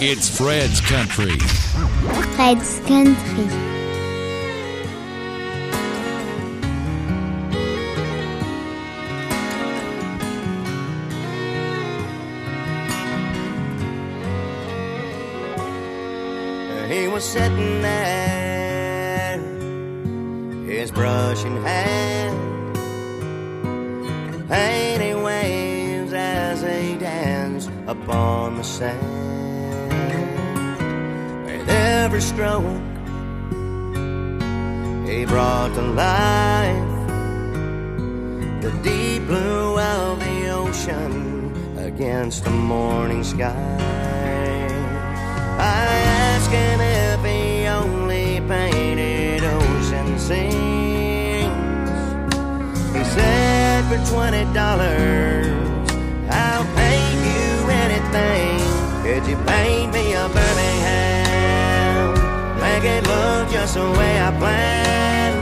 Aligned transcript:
It's 0.00 0.28
Fred's 0.28 0.80
Country. 0.80 1.38
Fred's 2.34 2.80
Country. 2.80 3.46
He 16.88 17.06
was 17.08 17.24
sitting 17.24 17.80
there, 17.80 19.38
his 20.66 20.90
brush 20.90 21.44
in 21.44 21.56
hand, 21.62 22.76
painting 24.48 25.22
waves 25.22 26.12
as 26.12 26.62
he 26.62 26.96
danced 26.98 27.70
upon 27.86 28.56
the 28.56 28.64
sand. 28.64 29.53
Every 32.14 32.26
stroke, 32.28 32.62
he 35.04 35.24
brought 35.24 35.74
to 35.74 35.82
life 35.82 37.08
the 38.62 38.70
deep 38.84 39.26
blue 39.26 39.80
of 39.80 40.20
the 40.20 40.48
ocean 40.50 41.52
against 41.76 42.44
the 42.44 42.50
morning 42.50 43.24
sky. 43.24 43.50
I 45.58 45.86
asked 46.30 46.52
him 46.52 46.80
if 46.80 47.24
he 47.24 47.66
only 47.66 48.40
painted 48.46 49.42
ocean 49.42 50.16
scenes. 50.16 51.50
He 52.94 53.02
said 53.02 53.84
for 53.86 53.98
twenty 54.14 54.44
dollars, 54.54 55.90
I'll 56.30 56.64
paint 56.76 57.18
you 57.26 57.70
anything. 57.82 58.60
Could 59.02 59.26
you 59.28 59.36
paint 59.48 59.92
me 59.92 60.12
a 60.12 60.28
Birmingham? 60.28 60.63
It 62.86 63.06
look 63.06 63.48
just 63.50 63.74
the 63.74 63.90
way 63.98 64.20
I 64.20 64.30
planned. 64.38 65.40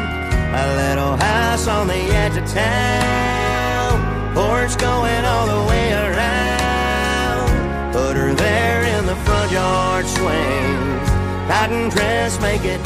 A 0.54 0.76
little 0.76 1.16
house 1.16 1.66
on 1.66 1.88
the 1.88 1.94
edge 1.94 2.36
of 2.36 2.46
town, 2.48 3.98
porch 4.32 4.78
going 4.78 5.24
all 5.24 5.46
the 5.48 5.64
way 5.68 5.92
around. 5.92 7.50
Put 7.92 8.16
her 8.16 8.32
there 8.32 8.84
in 8.96 9.06
the 9.06 9.16
front 9.26 9.50
yard 9.50 10.06
swing. 10.06 11.00
Cotton 11.48 11.88
dress, 11.88 12.40
make 12.40 12.64
it 12.64 12.80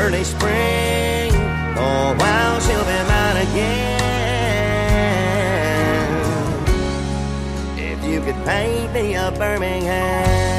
early 0.00 0.24
spring. 0.24 1.30
Oh, 1.76 2.16
wow, 2.18 2.58
she'll 2.60 2.84
be 2.84 3.02
mine 3.12 3.36
again. 3.46 3.98
If 7.76 8.02
you 8.10 8.20
could 8.22 8.42
paint 8.46 8.90
me 8.94 9.16
a 9.16 9.30
Birmingham. 9.32 10.57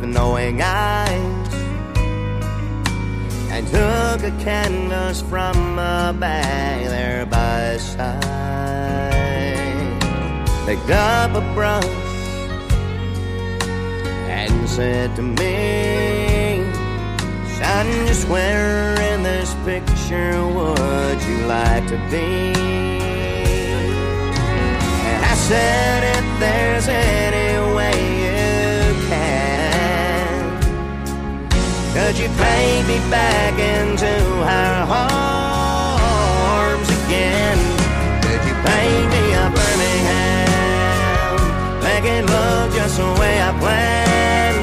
With 0.00 0.08
knowing 0.10 0.60
eyes 0.60 1.54
and 3.50 3.66
took 3.68 4.22
a 4.22 4.30
canvas 4.42 5.22
from 5.22 5.78
a 5.78 6.14
bag 6.18 6.86
there 6.86 7.24
by 7.24 7.60
his 7.72 7.82
side. 7.82 9.12
Picked 10.66 10.90
up 10.90 11.34
a 11.34 11.40
brush 11.54 11.84
and 14.28 14.68
said 14.68 15.16
to 15.16 15.22
me, 15.22 16.64
Son, 17.56 17.86
just 18.06 18.28
where 18.28 19.00
in 19.12 19.22
this 19.22 19.54
picture 19.64 20.46
would 20.46 21.22
you 21.22 21.46
like 21.46 21.86
to 21.86 21.96
be? 22.10 22.52
And 25.06 25.24
I 25.24 25.34
said, 25.34 26.18
if 26.18 26.40
there's 26.40 26.88
any 26.88 27.74
way 27.74 28.15
could 31.96 32.18
you 32.18 32.28
paint 32.28 32.86
me 32.86 32.98
back 33.08 33.54
into 33.58 34.12
her 34.44 34.84
arms 34.92 36.88
again? 37.00 37.56
Could 38.20 38.42
you 38.44 38.54
paint 38.68 39.06
me 39.14 39.24
a 39.32 39.48
Birmingham? 39.56 41.40
Make 41.88 42.04
it 42.04 42.24
look 42.28 42.74
just 42.76 42.98
the 42.98 43.08
way 43.18 43.40
I 43.40 43.50
planned. 43.58 44.60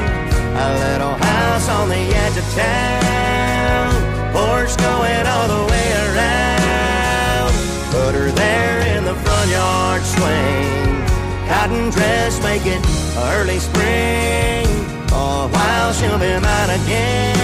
A 0.65 0.69
little 0.85 1.15
house 1.15 1.67
on 1.69 1.89
the 1.89 2.03
edge 2.23 2.37
of 2.37 2.47
town, 2.53 3.89
porch 4.31 4.77
going 4.77 5.25
all 5.25 5.47
the 5.55 5.65
way 5.71 5.87
around. 6.05 7.53
Put 7.89 8.13
her 8.13 8.29
there 8.29 8.95
in 8.95 9.05
the 9.05 9.15
front 9.15 9.49
yard 9.49 10.03
swing. 10.03 11.01
Cotton 11.49 11.89
dress, 11.89 12.39
make 12.43 12.67
it 12.67 12.85
early 13.17 13.57
spring. 13.57 14.72
For 15.13 15.19
a 15.19 15.47
while 15.47 15.93
she'll 15.93 16.17
be 16.17 16.33
mine 16.41 16.71
again. 16.81 17.37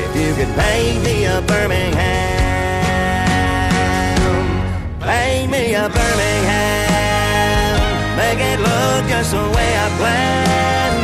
If 0.00 0.10
you 0.16 0.32
could 0.34 0.52
paint 0.56 1.04
me 1.04 1.26
a 1.26 1.42
Birmingham, 1.42 1.92
paint 4.98 5.50
me 5.50 5.74
a 5.74 5.90
Birmingham, 5.96 7.76
make 8.16 8.40
it 8.40 8.58
look 8.60 9.04
just 9.12 9.30
the 9.32 9.44
way 9.56 9.70
I 9.84 9.88
planned. 10.00 11.02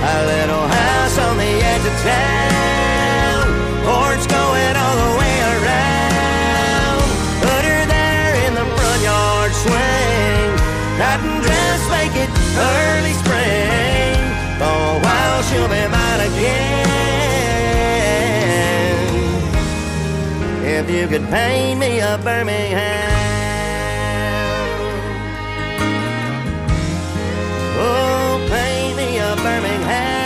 A 0.00 0.18
little 0.32 0.66
house 0.78 1.18
on 1.18 1.36
the 1.36 1.54
edge 1.72 1.84
of 1.92 1.96
town, 2.08 3.44
porch 3.84 4.24
going 4.28 4.76
all 4.82 4.96
the 4.96 5.10
way 5.18 5.19
If 20.80 20.88
you 20.88 21.06
could 21.08 21.28
paint 21.28 21.78
me 21.78 22.00
a 22.00 22.16
Birmingham. 22.24 23.10
Oh, 27.76 28.38
me 28.96 29.18
a 29.18 29.36
Birmingham. 29.36 30.20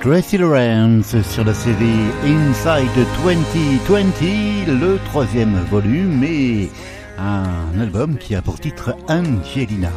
Tracy 0.00 0.38
Lawrence 0.38 1.20
sur 1.20 1.44
la 1.44 1.52
série 1.52 2.08
Inside 2.24 2.88
2020, 3.22 4.80
le 4.80 4.98
troisième 5.04 5.58
volume 5.70 6.24
et 6.24 6.70
un 7.18 7.78
album 7.78 8.16
qui 8.16 8.34
a 8.34 8.40
pour 8.40 8.58
titre 8.58 8.96
Angelina. 9.08 9.90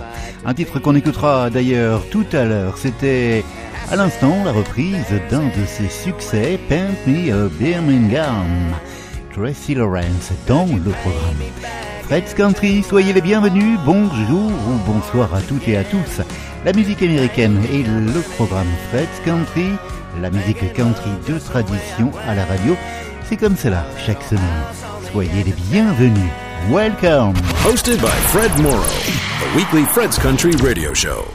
Un 0.44 0.54
titre 0.54 0.80
qu'on 0.80 0.96
écoutera 0.96 1.50
d'ailleurs 1.50 2.04
tout 2.10 2.26
à 2.34 2.44
l'heure. 2.44 2.78
C'était 2.78 3.46
à 3.92 3.98
l'instant 3.98 4.44
la 4.46 4.54
reprise 4.54 5.06
d'un 5.30 5.48
de 5.48 5.66
ses 5.68 5.90
succès, 5.90 6.58
Paint 6.70 6.96
Me 7.06 7.32
a 7.32 7.50
Birmingham. 7.50 8.74
Tracy 9.34 9.76
Lawrence 9.76 10.32
dans 10.48 10.66
le 10.66 10.92
programme. 10.92 11.44
Fred's 12.04 12.34
Country, 12.34 12.84
soyez 12.84 13.12
les 13.12 13.22
bienvenus, 13.22 13.78
bonjour 13.86 14.50
ou 14.50 14.92
bonsoir 14.92 15.34
à 15.36 15.42
toutes 15.42 15.68
et 15.68 15.78
à 15.78 15.84
tous. 15.84 16.22
La 16.64 16.72
musique 16.72 17.02
américaine 17.02 17.62
et 17.72 17.84
le 17.84 18.22
programme 18.36 18.68
Fred's 18.90 19.20
Country, 19.26 19.72
la 20.22 20.30
musique 20.30 20.74
country 20.74 21.12
de 21.28 21.38
tradition 21.38 22.12
à 22.28 22.36
la 22.36 22.46
radio, 22.46 22.76
c'est 23.26 23.38
comme 23.38 23.58
cela 23.58 23.86
chaque 24.06 24.24
semaine. 24.24 24.44
Soyez 25.12 25.44
les 25.44 25.54
bienvenus. 25.70 26.32
Welcome. 26.70 27.34
Hosted 27.66 28.00
by 28.00 28.16
Fred 28.32 28.52
Morrow, 28.62 28.84
the 28.84 29.56
weekly 29.56 29.84
Fred's 29.84 30.18
Country 30.18 30.52
radio 30.64 30.94
show. 30.94 31.26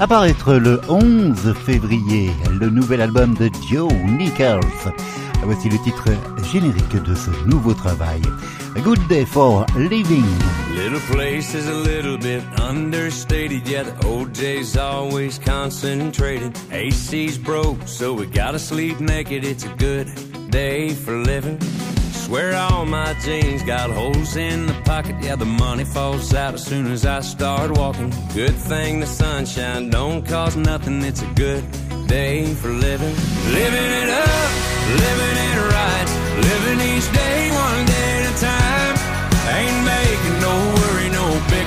Apparaître 0.00 0.54
le 0.54 0.80
11 0.88 1.54
février, 1.54 2.30
le 2.60 2.68
nouvel 2.68 3.00
album 3.00 3.34
de 3.34 3.48
Joe 3.70 3.92
Nichols. 4.18 4.60
Voici 5.44 5.68
le 5.68 5.78
titre 5.84 6.08
générique 6.52 7.00
de 7.02 7.14
ce 7.14 7.30
nouveau 7.46 7.74
travail. 7.74 8.20
A 8.76 8.80
Good 8.80 9.06
Day 9.08 9.24
for 9.24 9.64
Living. 9.78 10.24
Little 10.74 10.98
place 11.12 11.54
is 11.54 11.68
a 11.68 11.74
little 11.74 12.18
bit 12.18 12.42
understated, 12.58 13.64
the 13.64 13.84
OJ's 14.04 14.76
always 14.76 15.38
concentrated. 15.38 16.58
AC's 16.72 17.38
broke, 17.38 17.86
so 17.86 18.12
we 18.12 18.26
gotta 18.26 18.58
sleep 18.58 18.98
naked. 18.98 19.44
It's 19.44 19.64
a 19.64 19.74
good 19.78 20.08
day 20.54 20.90
for 20.90 21.16
living. 21.16 21.60
Swear 22.24 22.54
all 22.54 22.86
my 22.86 23.12
jeans 23.24 23.64
got 23.64 23.90
holes 23.90 24.36
in 24.36 24.66
the 24.66 24.74
pocket, 24.84 25.16
yeah, 25.20 25.34
the 25.34 25.44
money 25.44 25.84
falls 25.84 26.32
out 26.32 26.54
as 26.54 26.64
soon 26.64 26.86
as 26.92 27.04
I 27.04 27.20
start 27.20 27.76
walking. 27.76 28.10
Good 28.32 28.54
thing 28.70 29.00
the 29.00 29.06
sunshine 29.06 29.90
don't 29.90 30.24
cost 30.24 30.56
nothing, 30.56 31.02
it's 31.02 31.22
a 31.22 31.30
good 31.34 31.64
day 32.06 32.54
for 32.54 32.68
living. 32.68 33.14
Living 33.60 33.90
it 34.02 34.10
up, 34.26 34.50
living 35.04 35.36
it 35.48 35.56
right, 35.74 36.08
living 36.48 36.80
each 36.90 37.08
day 37.12 37.40
one 37.66 37.82
day 37.94 38.10
at 38.20 38.24
a 38.32 38.34
time. 38.50 38.94
Ain't 39.58 39.80
making 39.92 40.36
no 40.46 40.54
worry, 40.78 41.08
no 41.20 41.26
big 41.50 41.64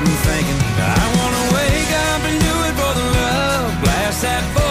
I'm 0.00 0.06
thinking, 0.06 0.60
I 0.78 1.04
wanna 1.18 1.44
wake 1.56 1.92
up 2.08 2.22
and 2.28 2.36
do 2.40 2.54
it 2.68 2.74
for 2.80 2.92
the 2.98 3.06
love. 3.18 3.82
Blast 3.82 4.22
that 4.22 4.44
bowl 4.54 4.69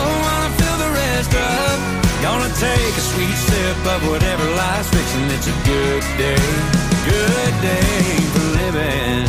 take 2.56 2.96
a 2.98 3.06
sweet 3.12 3.36
sip 3.36 3.86
of 3.86 4.08
whatever 4.10 4.46
life's 4.56 4.90
fixing. 4.90 5.28
It's 5.36 5.48
a 5.48 5.58
good 5.66 6.04
day, 6.18 6.46
good 7.06 7.54
day 7.62 8.02
for 8.34 8.46
living. 8.62 9.26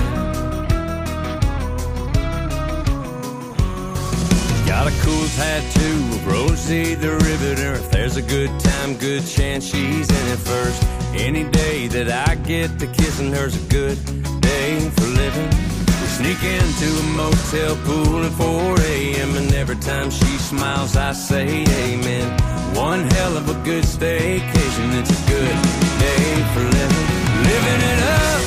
Got 4.66 4.86
a 4.86 4.94
cool 5.02 5.26
tattoo 5.36 5.98
of 6.16 6.26
Rosie 6.26 6.94
the 6.94 7.12
Riveter. 7.12 7.74
If 7.74 7.90
there's 7.90 8.16
a 8.16 8.22
good 8.22 8.50
time, 8.60 8.96
good 8.96 9.26
chance 9.26 9.64
she's 9.64 10.08
in 10.08 10.26
it 10.28 10.38
first. 10.38 10.82
Any 11.14 11.44
day 11.50 11.88
that 11.88 12.28
I 12.28 12.36
get 12.36 12.78
to 12.78 12.86
kissing 12.86 13.32
her's 13.32 13.56
a 13.56 13.66
good 13.68 13.98
day 14.40 14.78
for 14.90 15.06
living. 15.06 15.79
Sneak 16.20 16.44
into 16.44 16.84
a 16.84 17.02
motel 17.16 17.76
pool 17.76 18.22
at 18.22 18.32
4 18.32 18.78
a.m. 18.78 19.36
and 19.36 19.54
every 19.54 19.76
time 19.76 20.10
she 20.10 20.36
smiles, 20.36 20.94
I 20.94 21.12
say 21.12 21.64
amen. 21.64 22.28
One 22.76 23.08
hell 23.12 23.38
of 23.38 23.48
a 23.48 23.54
good 23.64 23.84
staycation. 23.84 25.00
It's 25.00 25.08
a 25.08 25.20
good 25.32 25.56
day 25.96 26.44
for 26.52 26.60
living. 26.60 27.06
Living 27.48 27.80
it 27.92 28.00
up, 28.20 28.40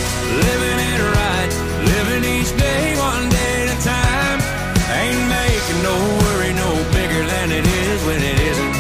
living 0.46 0.80
it 0.92 1.02
right, 1.18 1.52
living 1.90 2.24
each 2.36 2.52
day 2.62 2.94
one 2.96 3.28
day 3.30 3.66
at 3.66 3.74
a 3.74 3.80
time. 3.82 4.40
Ain't 4.94 5.26
making 5.34 5.82
no 5.82 5.98
worry 6.22 6.54
no 6.54 6.70
bigger 6.94 7.26
than 7.26 7.52
it 7.52 7.66
is 7.66 8.06
when 8.06 8.22
it 8.22 8.40
isn't. 8.40 8.74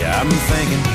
Yeah, 0.00 0.18
I'm 0.18 0.30
thinking 0.30 0.89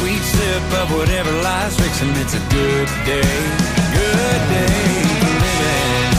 sweet 0.00 0.22
sip 0.22 0.62
of 0.80 0.90
whatever 0.96 1.30
life's 1.42 1.76
fixing. 1.76 2.10
It's 2.16 2.34
a 2.34 2.42
good 2.48 2.88
day, 3.04 3.36
good 3.98 4.42
day 4.54 4.80
for 5.20 5.34
living. 5.60 6.10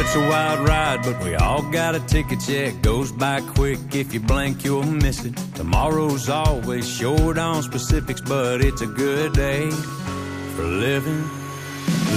It's 0.00 0.14
a 0.16 0.20
wild 0.20 0.60
ride, 0.68 1.00
but 1.04 1.22
we 1.22 1.36
all 1.36 1.62
got 1.70 1.94
a 1.94 2.00
ticket. 2.00 2.48
Yeah, 2.48 2.70
it 2.72 2.82
goes 2.82 3.12
by 3.12 3.40
quick. 3.54 3.78
If 3.92 4.12
you 4.12 4.20
blink, 4.20 4.64
you'll 4.64 4.82
miss 4.82 5.24
it. 5.24 5.36
Tomorrow's 5.54 6.28
always 6.28 6.88
short 6.88 7.38
on 7.38 7.62
specifics, 7.62 8.20
but 8.20 8.60
it's 8.60 8.80
a 8.80 8.86
good 8.86 9.34
day 9.34 9.70
for 10.56 10.64
living. 10.64 11.47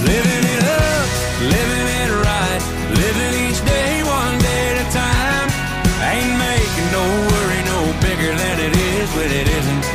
Living 0.09 0.45
it 0.55 0.63
up, 0.63 1.07
living 1.55 1.88
it 2.01 2.11
right, 2.27 2.61
living 2.95 3.33
each 3.45 3.59
day 3.67 4.03
one 4.07 4.35
day 4.39 4.63
at 4.71 4.77
a 4.85 4.88
time. 4.95 5.47
Ain't 6.11 6.35
making 6.39 6.88
no 6.95 7.03
worry 7.31 7.61
no 7.73 7.79
bigger 8.05 8.31
than 8.41 8.55
it 8.67 8.73
is 8.95 9.07
when 9.17 9.29
it 9.41 9.47
isn't. 9.59 9.85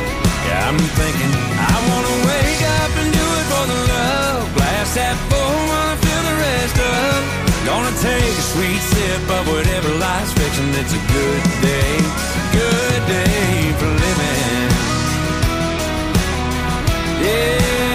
Yeah, 0.47 0.69
I'm 0.69 0.79
thinking 0.99 1.31
I 1.59 1.75
wanna 1.89 2.15
wake 2.29 2.63
up 2.79 2.91
and 3.01 3.09
do 3.19 3.25
it 3.39 3.45
for 3.51 3.65
the 3.71 3.79
love. 3.93 4.41
Blast 4.55 4.95
that 4.95 5.17
bowl 5.31 5.59
while 5.69 5.91
I 5.93 5.97
fill 6.05 6.23
the 6.29 6.35
rest 6.45 6.77
up. 6.79 7.21
Gonna 7.67 7.95
take 7.99 8.33
a 8.43 8.45
sweet 8.53 8.81
sip 8.91 9.23
of 9.37 9.43
whatever 9.51 9.89
life's 9.99 10.31
fixing. 10.39 10.71
It's 10.81 10.93
a 10.95 11.03
good 11.11 11.43
day, 11.59 11.93
good 12.55 13.01
day 13.11 13.75
for 13.79 13.89
living. 14.05 14.69
Yeah, 17.27 17.86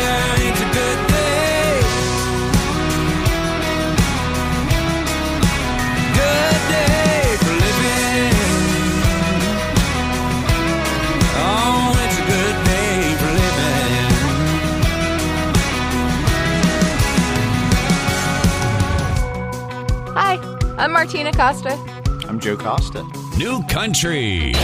I'm 21.15 21.27
Martina 21.27 21.37
Costa. 21.37 22.27
I'm 22.27 22.41
Joe 22.41 22.57
Costa. 22.57 23.05
New 23.37 23.63
country. 23.65 24.55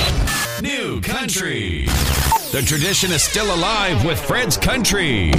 New 0.63 0.99
country. 1.03 1.85
The 2.53 2.65
tradition 2.67 3.13
is 3.13 3.23
still 3.23 3.55
alive 3.55 4.03
with 4.07 4.19
Fred's 4.19 4.57
Country. 4.57 5.31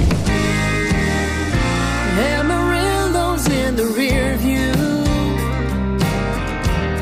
Amarillo's 2.16 3.48
in 3.48 3.74
the 3.74 3.86
rear 3.86 4.36
view. 4.36 4.72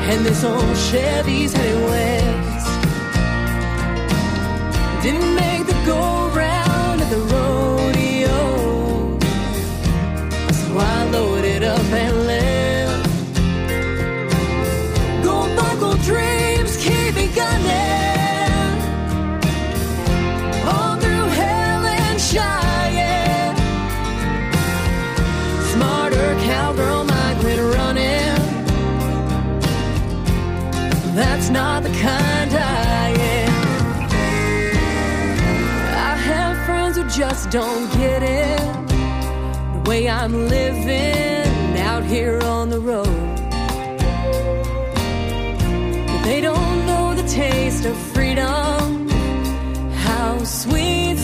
And 0.09 0.25
this 0.25 0.43
old 0.43 0.75
Chevy's 0.75 1.53
heading 1.53 1.83
west. 1.83 2.81
Didn't 5.03 5.35
make 5.35 5.58
kind 31.99 32.53
I 32.53 33.09
am. 33.35 33.53
I 36.11 36.15
have 36.29 36.65
friends 36.65 36.97
who 36.97 37.03
just 37.09 37.49
don't 37.49 37.91
get 37.93 38.23
it. 38.23 38.87
The 39.73 39.89
way 39.89 40.07
I'm 40.07 40.47
living 40.47 41.77
out 41.79 42.03
here 42.03 42.41
on 42.43 42.69
the 42.69 42.79
road. 42.79 43.37
They 46.23 46.39
don't 46.41 46.85
know 46.85 47.15
the 47.15 47.27
taste 47.27 47.85
of 47.85 47.95
freedom. 48.13 49.09
How 50.05 50.43
sweet 50.43 51.17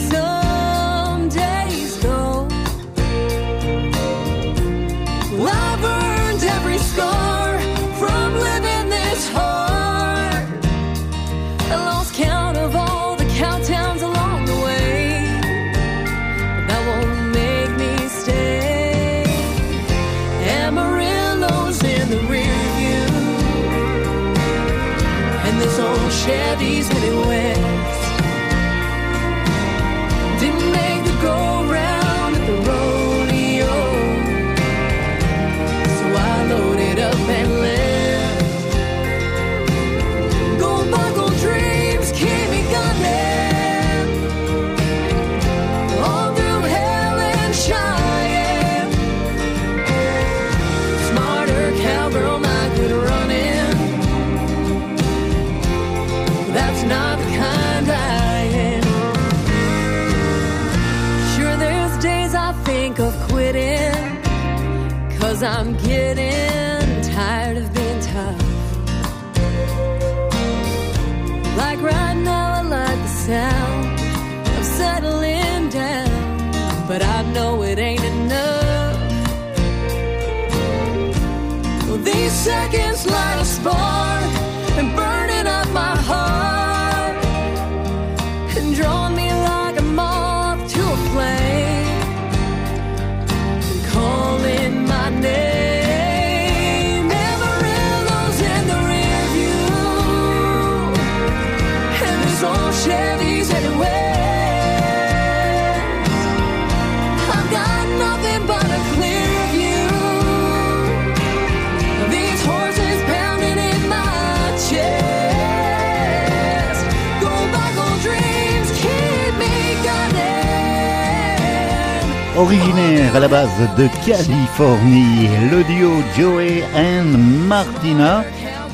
de 123.78 123.88
Californie, 124.06 125.28
le 125.52 125.64
duo 125.64 125.92
Joey 126.18 126.64
and 126.76 127.18
Martina 127.48 128.24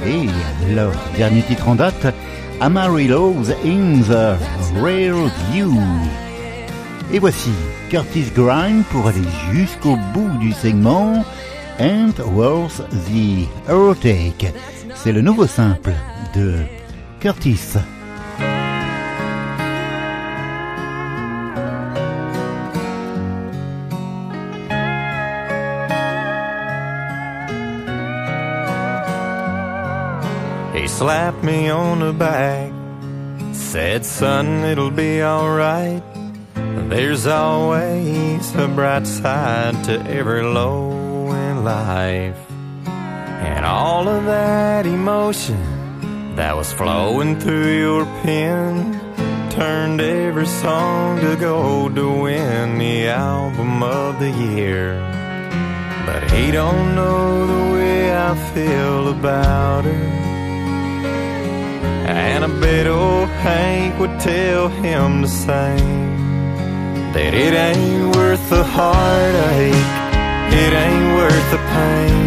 et 0.06 0.28
leur 0.74 0.92
dernier 1.16 1.42
titre 1.44 1.68
en 1.68 1.76
date, 1.76 2.14
Amarillo's 2.60 3.52
in 3.64 4.02
the 4.02 4.38
Rare 4.82 5.30
View. 5.52 5.74
Et 7.14 7.20
voici 7.20 7.52
Curtis 7.90 8.32
Grind 8.36 8.84
pour 8.92 9.08
aller 9.08 9.28
jusqu'au 9.52 9.98
bout 10.14 10.38
du 10.40 10.52
segment 10.52 11.24
And 11.80 12.14
Worth 12.34 12.82
the 13.08 13.48
Earthquake. 13.70 14.54
C'est 14.96 15.12
le 15.12 15.22
nouveau 15.22 15.48
simple 15.48 15.94
de 16.36 16.56
Curtis. 17.20 17.78
Slapped 31.02 31.44
me 31.44 31.68
on 31.68 32.00
the 32.00 32.14
back, 32.14 32.72
said, 33.56 34.06
Son, 34.06 34.64
it'll 34.64 34.92
be 34.92 35.24
alright. 35.24 36.04
There's 36.92 37.26
always 37.26 38.56
a 38.56 38.68
bright 38.68 39.08
side 39.08 39.84
to 39.86 40.00
every 40.08 40.44
low 40.44 41.32
in 41.32 41.64
life. 41.64 42.38
And 42.86 43.66
all 43.66 44.08
of 44.08 44.26
that 44.26 44.86
emotion 44.86 46.36
that 46.36 46.56
was 46.56 46.72
flowing 46.72 47.40
through 47.40 47.80
your 47.80 48.06
pen 48.22 48.94
turned 49.50 50.02
every 50.02 50.46
song 50.46 51.20
to 51.22 51.36
gold 51.36 51.96
to 51.96 52.12
win 52.22 52.78
the 52.78 53.08
album 53.08 53.82
of 53.82 54.20
the 54.20 54.30
year. 54.30 55.00
But 56.06 56.30
he 56.30 56.52
don't 56.52 56.94
know 56.94 57.48
the 57.48 57.74
way 57.74 58.16
I 58.16 58.36
feel 58.54 59.08
about 59.08 59.86
her. 59.86 60.21
And 62.22 62.44
I 62.44 62.50
bet 62.60 62.86
old 62.86 63.30
Hank 63.44 64.00
would 64.00 64.20
tell 64.20 64.70
him 64.70 65.24
the 65.24 65.28
same. 65.28 66.12
That 67.14 67.34
it 67.34 67.54
ain't 67.54 68.16
worth 68.16 68.44
the 68.50 68.64
heartache, 68.64 69.90
it 70.64 70.72
ain't 70.86 71.10
worth 71.20 71.48
the 71.56 71.62
pain. 71.76 72.26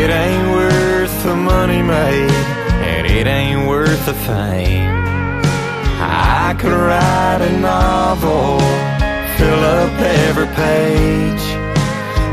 It 0.00 0.10
ain't 0.10 0.48
worth 0.58 1.14
the 1.24 1.34
money 1.34 1.82
made, 1.82 2.30
and 2.90 3.04
it 3.18 3.26
ain't 3.26 3.68
worth 3.68 4.06
the 4.06 4.14
fame. 4.14 4.94
I 5.98 6.54
could 6.60 6.76
write 6.86 7.42
a 7.50 7.52
novel, 7.58 8.60
fill 9.36 9.62
up 9.78 9.92
every 10.28 10.50
page 10.64 11.44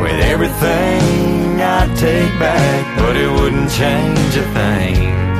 with 0.02 0.20
everything 0.34 1.60
I'd 1.60 1.92
take 1.98 2.34
back, 2.40 2.82
but 3.00 3.18
it 3.18 3.32
wouldn't 3.32 3.72
change 3.72 4.36
a 4.38 4.46
thing. 4.54 5.33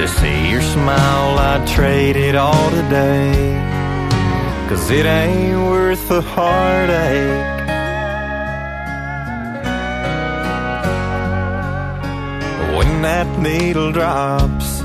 To 0.00 0.08
see 0.08 0.50
your 0.50 0.62
smile, 0.62 1.38
I'd 1.38 1.68
trade 1.68 2.16
it 2.16 2.34
all 2.34 2.70
today. 2.70 3.34
Cause 4.66 4.90
it 4.90 5.04
ain't 5.04 5.58
worth 5.68 6.08
the 6.08 6.22
heartache. 6.22 7.68
When 12.78 13.02
that 13.02 13.28
needle 13.40 13.92
drops, 13.92 14.80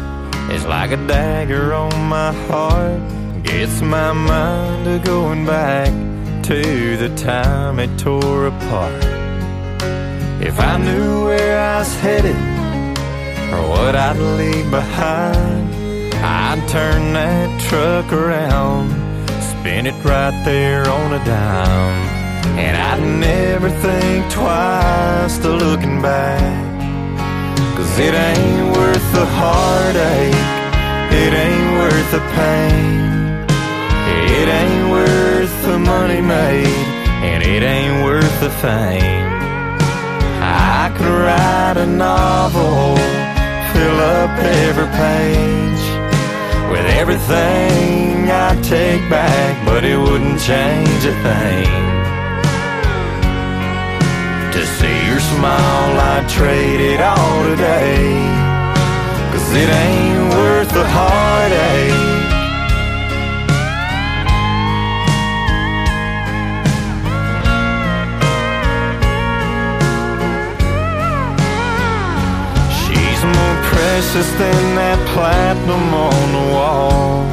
it's 0.53 0.65
like 0.65 0.91
a 0.91 0.97
dagger 1.07 1.73
on 1.73 1.97
my 2.09 2.33
heart. 2.49 2.99
Gets 3.43 3.79
my 3.81 4.11
mind 4.11 4.83
to 4.83 4.99
going 4.99 5.45
back 5.45 5.93
to 6.43 6.97
the 6.97 7.15
time 7.15 7.79
it 7.79 7.97
tore 7.97 8.47
apart. 8.47 9.01
If 10.41 10.59
I 10.59 10.77
knew 10.77 11.23
where 11.23 11.57
I 11.57 11.79
was 11.79 11.95
headed, 12.01 12.54
or 13.55 13.69
what 13.69 13.95
I'd 13.95 14.19
leave 14.39 14.69
behind. 14.69 15.73
I'd 16.15 16.61
turn 16.67 17.13
that 17.13 17.49
truck 17.67 18.11
around, 18.11 18.89
spin 19.51 19.85
it 19.87 19.97
right 20.03 20.35
there 20.43 20.87
on 20.89 21.13
a 21.13 21.21
dime. 21.23 22.01
And 22.63 22.75
I'd 22.75 23.03
never 23.29 23.69
think 23.69 24.31
twice 24.31 25.37
to 25.39 25.49
looking 25.49 26.01
back. 26.01 26.65
Cause 27.75 27.99
it 27.99 28.13
ain't 28.13 28.67
worth 28.77 29.07
the 29.19 29.27
heartache, 29.39 30.43
it 31.23 31.33
ain't 31.45 31.71
worth 31.81 32.09
the 32.11 32.23
pain. 32.39 33.05
It 34.39 34.47
ain't 34.61 34.89
worth 34.91 35.55
the 35.65 35.79
money 35.79 36.21
made, 36.21 36.87
and 37.29 37.43
it 37.43 37.63
ain't 37.63 38.03
worth 38.03 38.39
the 38.39 38.49
fame. 38.63 39.35
I 40.41 40.93
could 40.95 41.13
write 41.25 41.77
a 41.77 41.85
novel 41.85 43.14
fill 43.75 43.99
up 43.99 44.31
every 44.39 44.89
page 45.03 45.83
with 46.71 46.85
everything 47.01 48.31
I'd 48.31 48.63
take 48.63 49.03
back, 49.09 49.53
but 49.65 49.83
it 49.83 49.97
wouldn't 49.97 50.39
change 50.39 51.01
a 51.13 51.15
thing. 51.27 51.71
To 54.55 54.61
see 54.77 54.97
your 55.09 55.19
smile, 55.33 55.93
I'd 56.13 56.27
trade 56.29 56.81
it 56.93 57.01
all 57.01 57.39
today. 57.51 57.99
Cause 59.31 59.47
it 59.63 59.69
ain't 59.85 60.29
worth 60.37 60.71
the 60.79 60.87
heartache. 60.97 61.94
Precious 73.75 74.29
than 74.39 74.75
that 74.75 74.99
platinum 75.13 75.93
on 75.93 76.25
the 76.37 76.45
wall. 76.55 77.23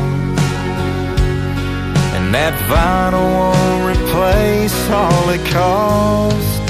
And 2.16 2.34
that 2.34 2.54
vinyl 2.70 3.28
won't 3.38 3.82
replace 3.94 4.76
all 4.90 5.28
it 5.36 5.44
cost. 5.52 6.62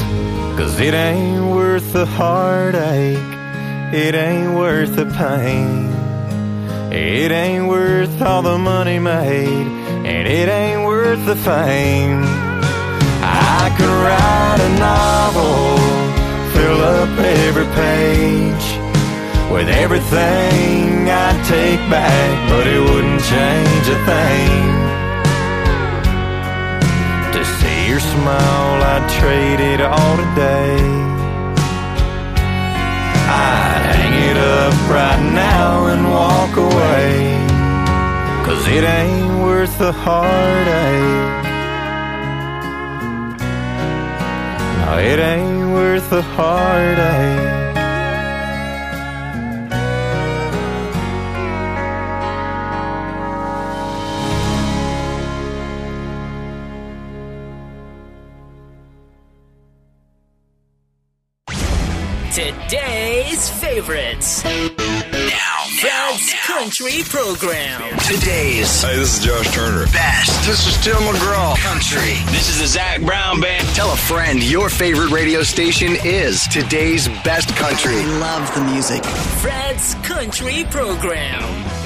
Cause 0.58 0.78
it 0.78 0.92
ain't 0.92 1.46
worth 1.56 1.92
the 1.94 2.04
heartache, 2.04 3.32
it 4.04 4.14
ain't 4.14 4.52
worth 4.54 4.94
the 4.94 5.06
pain. 5.06 5.88
It 6.92 7.30
ain't 7.32 7.66
worth 7.66 8.20
all 8.20 8.42
the 8.42 8.58
money 8.58 8.98
made, 8.98 9.66
and 10.10 10.28
it 10.28 10.48
ain't 10.50 10.84
worth 10.84 11.24
the 11.24 11.36
fame. 11.36 12.22
I 13.24 13.72
could 13.76 13.94
write 14.04 14.60
a 14.68 14.72
novel, 14.90 15.56
fill 16.52 16.80
up 16.98 17.12
every 17.18 17.68
page 17.82 18.71
with 19.52 19.68
everything 19.68 21.10
I'd 21.10 21.44
take 21.44 21.82
back, 21.90 22.48
but 22.48 22.66
it 22.66 22.80
wouldn't 22.80 23.22
change 23.34 23.86
a 23.96 23.98
thing. 24.08 24.64
To 27.34 27.44
see 27.58 27.88
your 27.90 28.00
smile, 28.00 28.76
I'd 28.92 29.06
trade 29.20 29.60
it 29.60 29.80
all 29.82 30.16
today. 30.24 30.80
I'd 33.28 33.82
hang 33.92 34.14
it 34.30 34.38
up 34.38 34.74
right 34.88 35.22
now 35.34 35.86
and 35.92 36.02
walk 36.10 36.56
away. 36.56 37.36
Cause 38.46 38.66
it 38.68 38.84
ain't 38.84 39.38
worth 39.44 39.76
the 39.78 39.92
heartache. 39.92 41.44
No, 44.78 44.98
it 44.98 45.18
ain't 45.18 45.72
worth 45.72 46.08
the 46.08 46.22
heartache. 46.22 47.71
Today's 62.42 63.48
favorites. 63.48 64.42
Now, 64.44 65.62
Fred's 65.80 66.34
Country 66.44 67.02
Program. 67.04 67.80
Today's 68.00 68.82
Hey, 68.82 68.96
this 68.96 69.18
is 69.20 69.24
Josh 69.24 69.48
Turner. 69.54 69.86
best. 69.92 70.44
This 70.44 70.66
is 70.66 70.76
Tim 70.82 70.96
McGraw. 70.96 71.56
Country. 71.58 72.14
This 72.32 72.48
is 72.48 72.58
the 72.58 72.66
Zac 72.66 73.00
Brown 73.02 73.40
Band. 73.40 73.64
Tell 73.76 73.92
a 73.92 73.96
friend 73.96 74.42
your 74.42 74.68
favorite 74.68 75.12
radio 75.12 75.44
station 75.44 75.94
is 76.04 76.48
today's 76.48 77.06
best 77.22 77.48
country. 77.54 77.94
love 78.18 78.52
the 78.56 78.62
music. 78.72 79.04
Fred's 79.04 79.94
Country 80.02 80.64
Program. 80.68 81.81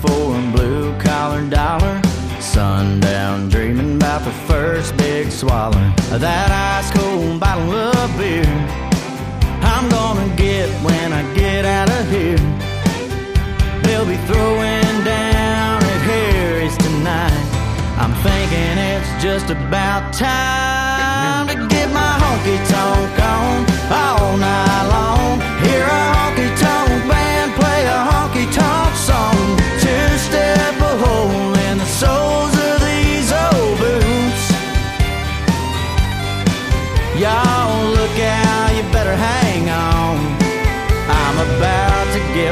For 0.00 0.36
a 0.36 0.52
blue 0.52 0.98
collar 0.98 1.46
dollar. 1.48 2.00
the 4.30 4.46
first 4.46 4.96
big 4.96 5.30
swallow 5.30 5.84
of 6.12 6.20
that 6.20 6.50
ice 6.52 6.90
cold 6.92 7.40
bottle 7.40 7.72
of 7.72 8.08
beer. 8.18 8.44
I'm 9.62 9.88
gonna 9.88 10.28
get 10.36 10.68
when 10.84 11.12
I 11.12 11.22
get 11.34 11.64
out 11.64 11.90
of 11.90 12.04
here. 12.10 12.44
They'll 13.82 14.06
be 14.06 14.18
throwing 14.28 14.96
down 15.04 15.78
at 15.82 16.00
Harry's 16.10 16.76
tonight. 16.76 17.46
I'm 17.98 18.14
thinking 18.22 18.76
it's 18.92 19.10
just 19.22 19.50
about 19.50 20.12
time 20.12 21.48
to 21.48 21.56
get 21.74 21.88
my 21.92 22.12
honky 22.22 22.58
tonk 22.70 23.16
on 23.34 23.56
all 23.90 24.36
night 24.36 24.89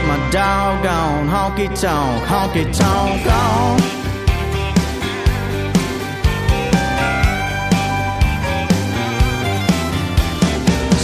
my 0.08 0.30
doggone 0.30 1.28
honky 1.28 1.68
tonk, 1.78 2.24
honky 2.24 2.64
tonk 2.78 3.26
on. 3.26 3.78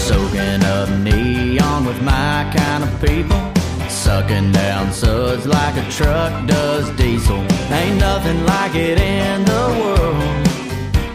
Soaking 0.06 0.64
up 0.64 0.88
neon 1.00 1.84
with 1.84 2.00
my 2.02 2.50
kind 2.56 2.82
of 2.82 2.92
people. 3.02 3.42
Sucking 3.90 4.52
down 4.52 4.90
suds 4.90 5.46
like 5.46 5.76
a 5.76 5.87
truck 5.90 6.32
does 6.46 6.88
diesel. 6.96 7.44
Ain't 7.80 7.99
nothing 7.99 8.42
like 8.46 8.75
it 8.75 8.99
in 8.99 9.44
the 9.44 9.64
world. 9.80 10.49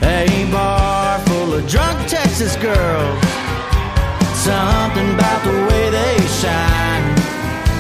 A 0.03 0.47
bar 0.51 1.17
full 1.27 1.55
of 1.55 1.67
drunk 1.67 1.97
Texas 2.07 2.55
girls. 2.57 3.19
Something 4.47 5.09
about 5.15 5.43
the 5.43 5.55
way 5.69 5.89
they 5.89 6.17
shine 6.41 6.98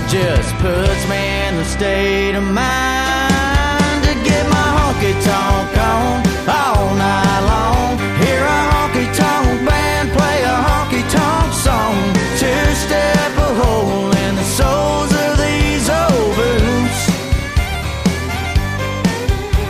just 0.09 0.55
puts 0.55 1.07
me 1.07 1.21
in 1.45 1.55
the 1.57 1.65
state 1.65 2.33
of 2.33 2.41
mind 2.41 4.01
to 4.01 4.13
get 4.25 4.43
my 4.49 4.67
honky 4.77 5.13
tonk 5.21 5.69
on 5.77 6.25
all 6.49 6.95
night 6.97 7.41
long. 7.45 7.93
Hear 8.17 8.41
a 8.41 8.59
honky 8.73 9.05
tonk 9.13 9.69
band 9.69 10.09
play 10.17 10.41
a 10.41 10.57
honky 10.65 11.05
tonk 11.13 11.53
song. 11.53 11.93
Two 12.41 12.73
step 12.73 13.37
a 13.37 13.53
hole 13.61 14.09
in 14.25 14.33
the 14.33 14.47
soles 14.57 15.13
of 15.13 15.37
these 15.37 15.85
old 15.87 16.33
boots. 16.33 17.01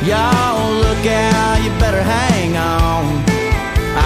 Y'all 0.08 0.72
look 0.72 1.04
out, 1.06 1.60
you 1.64 1.70
better 1.84 2.02
hang 2.02 2.56
on. 2.56 3.04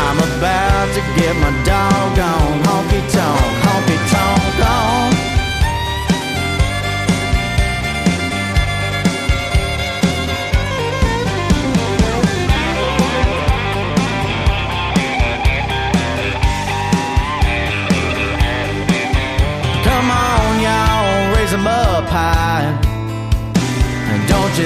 I'm 0.01 0.17
about 0.17 0.87
to 0.97 1.01
get 1.13 1.35
my 1.37 1.53
doggone 1.61 2.57
honky 2.65 3.01
tonk, 3.13 3.53
honky 3.69 3.97
tonk 4.09 4.65
on. 4.65 5.12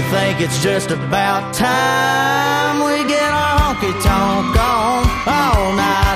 Think 0.10 0.40
it's 0.40 0.62
just 0.64 0.92
about 0.92 1.54
time 1.54 2.80
we 2.80 3.08
get 3.10 3.30
a 3.30 3.46
honky 3.60 3.92
tonk 4.02 4.56
on 4.56 5.04
all 5.28 5.76
night 5.76 6.07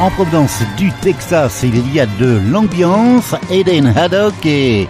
En 0.00 0.10
provenance 0.10 0.62
du 0.76 0.90
Texas, 1.00 1.60
il 1.62 1.94
y 1.94 2.00
a 2.00 2.06
de 2.06 2.40
l'ambiance. 2.50 3.36
Eden 3.50 3.86
Haddock 3.86 4.34
et 4.44 4.88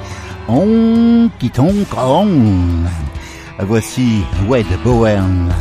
Honky 0.49 1.51
Tonk 1.51 1.89
On. 1.99 2.29
Voici 3.59 4.25
Wade 4.49 4.65
Bowen. 4.83 5.53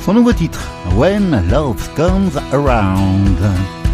Son 0.00 0.14
nouveau 0.14 0.32
titre, 0.32 0.60
When 0.96 1.30
Love 1.50 1.88
Comes 1.94 2.38
Around. 2.52 3.87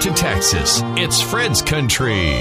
To 0.00 0.10
Texas, 0.14 0.80
it's 0.96 1.20
Fred's 1.20 1.60
Country. 1.60 2.38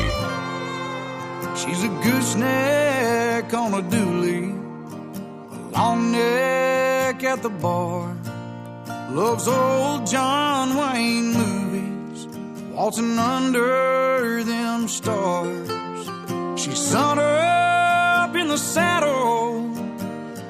She's 1.57 1.83
a 1.83 1.89
gooseneck 2.01 3.53
on 3.53 3.73
a 3.73 3.81
dually, 3.81 4.53
a 5.51 5.77
long 5.77 6.13
neck 6.13 7.21
at 7.25 7.43
the 7.43 7.49
bar. 7.49 8.15
Loves 9.11 9.45
old 9.49 10.07
John 10.07 10.77
Wayne 10.77 11.33
movies, 11.33 12.27
waltzing 12.71 13.19
under 13.19 14.41
them 14.45 14.87
stars. 14.87 15.69
She's 16.57 16.79
sun 16.79 17.19
up 17.19 18.37
in 18.37 18.47
the 18.47 18.57
saddle, 18.57 19.69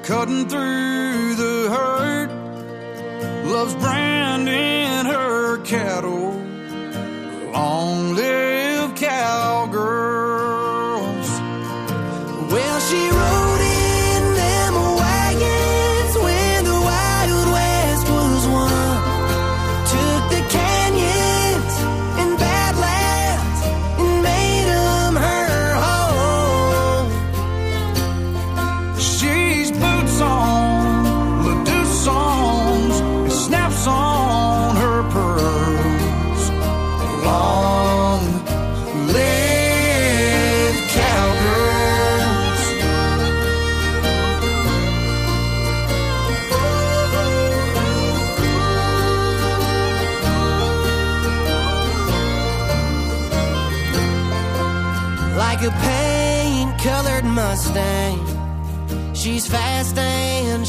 cutting 0.04 0.48
through 0.48 1.34
the 1.34 1.70
hurt. 1.74 2.30
Loves 3.46 3.74
branding 3.74 5.06
her 5.06 5.58
cattle. 5.64 6.39
Long 7.52 8.14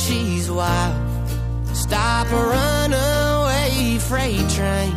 she's 0.06 0.50
wild. 0.50 0.96
Stop 1.74 2.28
a 2.32 2.44
runaway 2.56 3.98
freight 4.00 4.50
train 4.50 4.94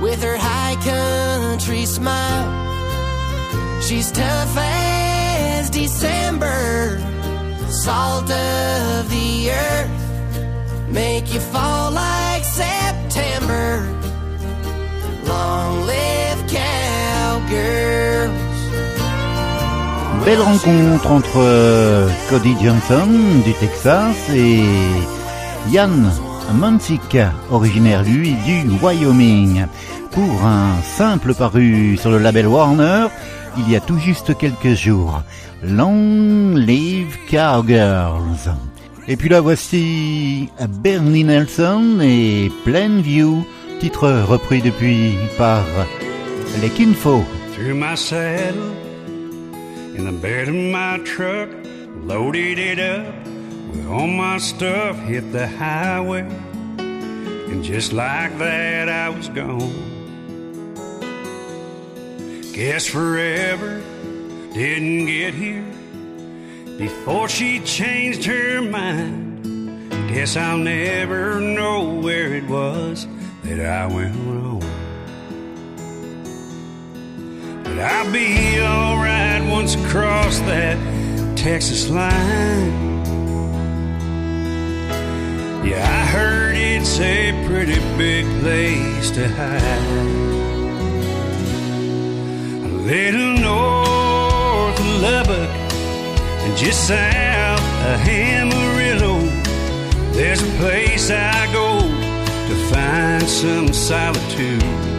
with 0.00 0.22
her 0.22 0.36
high 0.36 0.76
country 0.92 1.84
smile. 1.86 2.48
She's 3.82 4.10
tough 4.12 4.56
as 4.56 5.70
December, 5.70 6.98
salt 7.68 8.30
of 8.30 9.10
the 9.10 9.50
earth, 9.50 10.88
make 10.88 11.32
you 11.32 11.40
fall 11.40 11.90
like 11.90 12.29
Belle 20.30 20.42
rencontre 20.42 21.10
entre 21.10 21.38
euh, 21.38 22.08
Cody 22.28 22.54
Johnson 22.62 23.08
du 23.44 23.52
Texas 23.54 24.30
et 24.32 24.62
Ian 25.72 25.90
Munsick, 26.54 27.16
originaire 27.50 28.04
lui 28.04 28.36
du 28.46 28.62
Wyoming. 28.80 29.66
Pour 30.12 30.44
un 30.44 30.80
simple 30.82 31.34
paru 31.34 31.96
sur 31.96 32.12
le 32.12 32.18
label 32.18 32.46
Warner, 32.46 33.08
il 33.58 33.68
y 33.68 33.74
a 33.74 33.80
tout 33.80 33.98
juste 33.98 34.38
quelques 34.38 34.74
jours. 34.74 35.20
Long 35.64 36.54
Live 36.54 37.16
Cowgirls. 37.28 38.54
Et 39.08 39.16
puis 39.16 39.30
là 39.30 39.40
voici 39.40 40.48
Bernie 40.80 41.24
Nelson 41.24 41.98
et 42.00 42.52
Plainview, 42.64 43.44
titre 43.80 44.08
repris 44.28 44.62
depuis 44.62 45.16
par 45.36 45.64
les 46.62 46.68
Kinfo. 46.68 47.24
In 50.00 50.06
the 50.06 50.22
bed 50.22 50.48
of 50.48 50.54
my 50.54 50.98
truck, 51.04 51.50
loaded 52.04 52.58
it 52.58 52.78
up 52.78 53.14
with 53.70 53.86
all 53.86 54.06
my 54.06 54.38
stuff, 54.38 54.98
hit 55.00 55.30
the 55.30 55.46
highway, 55.46 56.22
and 56.78 57.62
just 57.62 57.92
like 57.92 58.38
that 58.38 58.88
I 58.88 59.10
was 59.10 59.28
gone. 59.28 59.74
Guess 62.54 62.86
forever 62.86 63.82
didn't 64.54 65.04
get 65.04 65.34
here 65.34 65.70
before 66.78 67.28
she 67.28 67.60
changed 67.60 68.24
her 68.24 68.62
mind. 68.62 69.90
Guess 70.08 70.34
I'll 70.38 70.56
never 70.56 71.42
know 71.42 72.00
where 72.00 72.32
it 72.32 72.48
was 72.48 73.06
that 73.42 73.60
I 73.60 73.86
went 73.86 74.16
wrong. 74.16 74.79
But 77.70 77.78
I'll 77.78 78.12
be 78.12 78.60
alright 78.60 79.48
once 79.48 79.76
across 79.76 80.40
that 80.40 80.76
Texas 81.36 81.88
line. 81.88 83.04
Yeah, 85.64 85.78
I 85.78 86.04
heard 86.06 86.56
it's 86.56 86.98
a 86.98 87.30
pretty 87.46 87.78
big 87.96 88.26
place 88.40 89.12
to 89.12 89.28
hide. 89.28 89.62
A 92.64 92.72
little 92.90 93.38
north 93.38 94.80
of 94.80 95.00
Lubbock 95.00 95.50
and 96.42 96.56
just 96.56 96.88
south 96.88 97.60
of 97.86 98.08
Amarillo, 98.08 99.20
there's 100.10 100.42
a 100.42 100.50
place 100.58 101.08
I 101.12 101.52
go 101.52 101.78
to 102.48 102.54
find 102.74 103.22
some 103.22 103.72
solitude. 103.72 104.89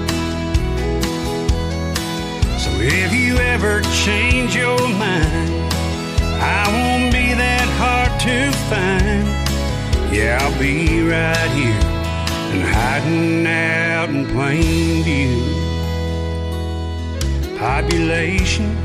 So 2.62 2.69
if 2.78 3.10
you 3.12 3.38
ever 3.38 3.82
change 4.06 4.56
your 4.56 4.78
mind, 4.78 5.74
I 6.39 6.67
won't 6.69 7.12
be 7.12 7.34
that 7.34 7.67
hard 7.82 8.13
to 8.21 8.52
find. 8.69 9.26
Yeah, 10.13 10.38
I'll 10.39 10.54
be 10.60 11.02
right 11.02 11.50
here 11.58 11.82
and 12.54 12.62
hiding 12.62 13.47
out 13.47 14.10
in 14.10 14.28
plain 14.28 15.04
view. 15.04 15.41
Population 17.58 18.78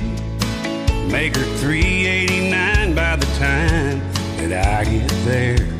Make 1.12 1.36
her 1.36 1.44
389 1.58 2.96
by 2.96 3.18
the 3.18 3.26
time 3.38 4.00
that 4.38 4.54
I 4.66 4.86
get 4.86 5.10
there. 5.26 5.75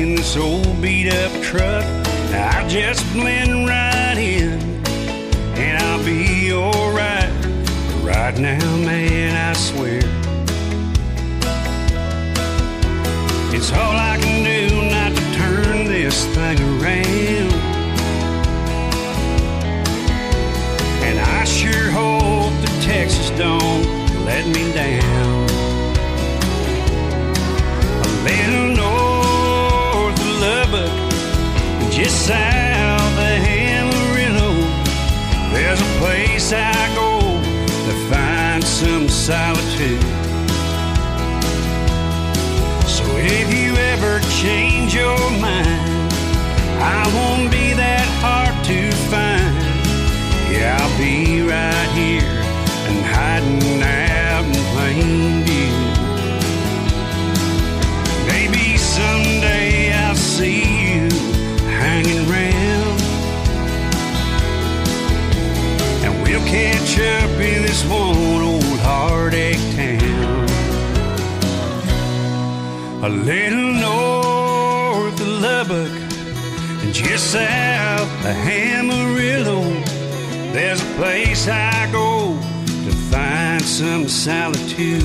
In 0.00 0.14
this 0.14 0.34
old 0.36 0.80
beat 0.80 1.12
up 1.12 1.32
truck. 1.42 1.84
I 2.32 2.66
just 2.68 3.04
blend 3.12 3.68
right 3.68 4.16
in, 4.16 4.58
and 5.56 5.82
I'll 5.82 6.04
be 6.04 6.52
alright. 6.52 7.30
Right 8.02 8.36
now, 8.38 8.76
man, 8.78 9.36
I 9.36 9.52
swear. 9.52 10.00
It's 13.54 13.70
all 13.72 13.96
I 14.12 14.16
can 14.22 14.42
do 14.42 14.90
not 14.90 15.12
to 15.18 15.24
turn 15.34 15.86
this 15.86 16.24
thing 16.34 16.58
around. 16.80 17.52
And 21.06 21.18
I 21.20 21.44
sure 21.44 21.90
hope 21.90 22.54
that 22.62 22.82
Texas 22.82 23.28
don't 23.38 23.84
let 24.24 24.46
me 24.46 24.72
down. 24.72 25.39
Just 32.02 32.26
south 32.28 33.12
of 33.12 33.46
Amarillo, 33.46 34.52
there's 35.52 35.80
a 35.80 35.90
place 35.98 36.50
I 36.50 36.94
go 36.94 37.20
to 37.86 37.94
find 38.08 38.64
some 38.64 39.06
solitude. 39.06 40.00
So 42.88 43.04
if 43.18 43.52
you 43.52 43.76
ever 43.92 44.20
change 44.40 44.94
your 44.94 45.18
mind, 45.42 46.12
I 46.80 47.04
won't 47.14 47.50
be 47.50 47.74
that 47.74 48.08
hard 48.22 48.56
to 48.64 48.90
find. 49.10 49.54
Yeah, 50.50 50.78
I'll 50.80 50.98
be 50.98 51.42
right 51.42 51.90
here 51.92 52.40
and 52.88 53.04
hiding 53.12 53.82
out 53.82 54.44
in 54.46 54.64
plain 54.72 55.49
up 67.00 67.30
in 67.40 67.62
this 67.62 67.82
one 67.84 68.42
old 68.42 68.78
heartache 68.80 69.56
town. 69.74 70.48
A 73.02 73.08
little 73.08 73.72
north 73.74 75.20
of 75.20 75.28
Lubbock 75.40 75.92
and 76.82 76.92
just 76.92 77.32
south 77.32 78.10
of 78.26 78.36
Amarillo, 78.36 79.62
there's 80.52 80.82
a 80.82 80.94
place 80.96 81.48
I 81.48 81.88
go 81.90 82.36
to 82.84 82.92
find 83.10 83.62
some 83.62 84.06
solitude. 84.08 85.02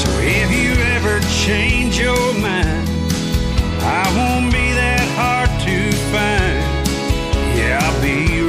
So 0.00 0.08
if 0.20 0.50
you 0.50 0.72
ever 0.96 1.20
change 1.44 1.98
your 1.98 2.34
mind, 2.34 2.88
I 3.82 4.04
won't 4.16 4.52
be 4.52 4.72
that 4.74 5.06
hard 5.16 5.50
to 5.66 5.92
find. 6.12 6.60
Yeah, 7.56 7.78
I'll 7.82 8.02
be 8.02 8.39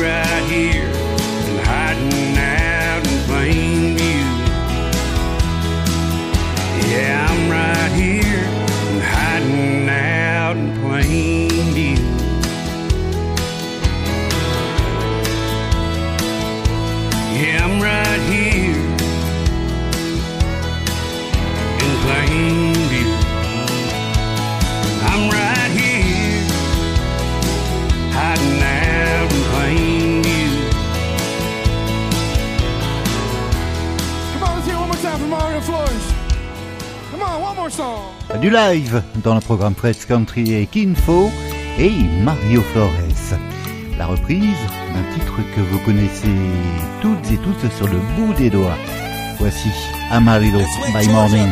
Du 38.42 38.50
live 38.50 39.02
dans 39.24 39.36
le 39.36 39.40
programme 39.40 39.76
Fred's 39.76 40.06
Country 40.06 40.54
et 40.54 40.66
Kinfo 40.66 41.30
et 41.80 41.92
Mario 42.22 42.62
Flores. 42.74 42.92
La 43.98 44.08
reprise 44.08 44.58
d'un 44.94 45.14
titre 45.14 45.38
que 45.56 45.62
vous 45.62 45.80
connaissez 45.80 46.36
toutes 47.02 47.32
et 47.32 47.38
tous 47.38 47.70
sur 47.78 47.88
le 47.88 48.00
bout 48.18 48.34
des 48.34 48.50
doigts. 48.50 48.78
Voici 49.40 49.70
Amarillo 50.12 50.60
by 50.94 51.08
Morning. 51.10 51.52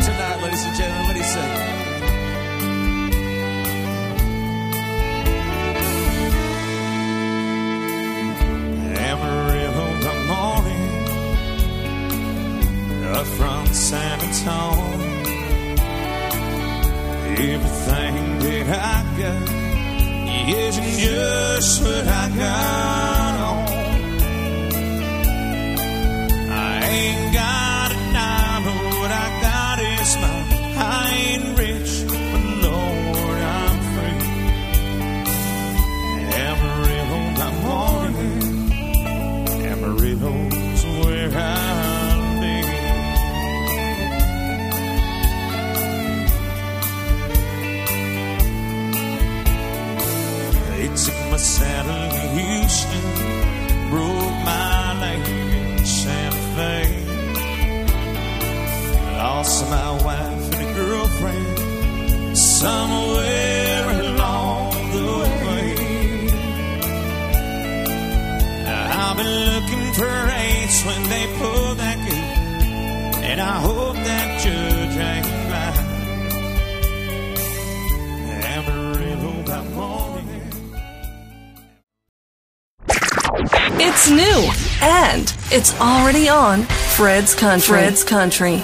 It's 85.60 85.78
already 85.78 86.26
on 86.30 86.62
Fred's 86.62 87.34
Country. 87.34 87.80
Fred's 87.80 88.02
Country. 88.02 88.62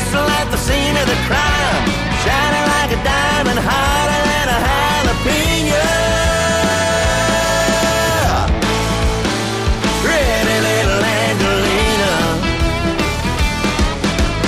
pistol 0.00 0.28
at 0.40 0.48
the 0.50 0.56
scene 0.56 0.96
of 0.96 1.06
the 1.12 1.18
crime, 1.28 1.84
shining 2.24 2.66
like 2.74 2.90
a 2.96 3.00
diamond, 3.04 3.60
hotter 3.68 4.22
than 4.30 4.46
a 4.56 4.58
jalapeno. 4.64 5.84
Pretty 10.04 10.58
little 10.68 11.02
Angelina, 11.20 12.14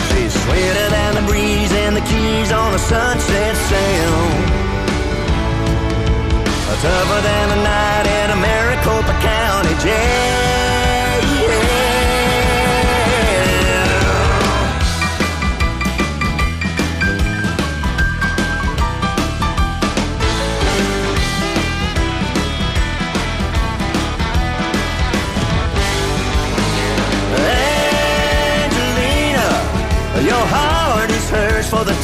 she's 0.09 0.33
sweeter 0.45 0.89
than 0.97 1.11
the 1.19 1.25
breeze 1.29 1.73
and 1.85 1.97
the 1.97 2.05
keys 2.11 2.51
on 2.53 2.71
a 2.75 2.79
sunset 2.79 3.55
sail. 3.69 4.17
Tougher 6.83 7.23
than 7.23 7.47
a 7.59 7.63
night 7.63 8.07
in 8.19 8.31
a 8.31 8.39
Maricopa 8.45 9.15
County 9.23 9.75
jail. 9.85 10.42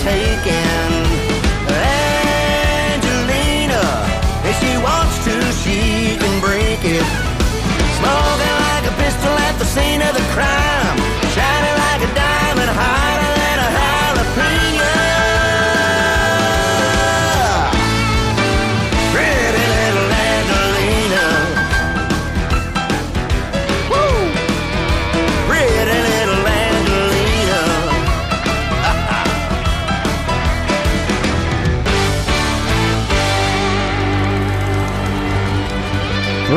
Taking. 0.08 1.04
Angelina, 2.88 3.84
if 4.48 4.54
she 4.60 4.72
wants 4.88 5.16
to, 5.26 5.34
she 5.60 6.16
can 6.16 6.34
break 6.40 6.80
it. 6.82 7.06
Smoking 7.98 8.56
like 8.66 8.84
a 8.92 8.94
pistol 9.02 9.34
at 9.48 9.54
the 9.58 9.66
scene 9.74 10.02
of 10.02 10.12
the 10.18 10.24
crime. 10.34 11.07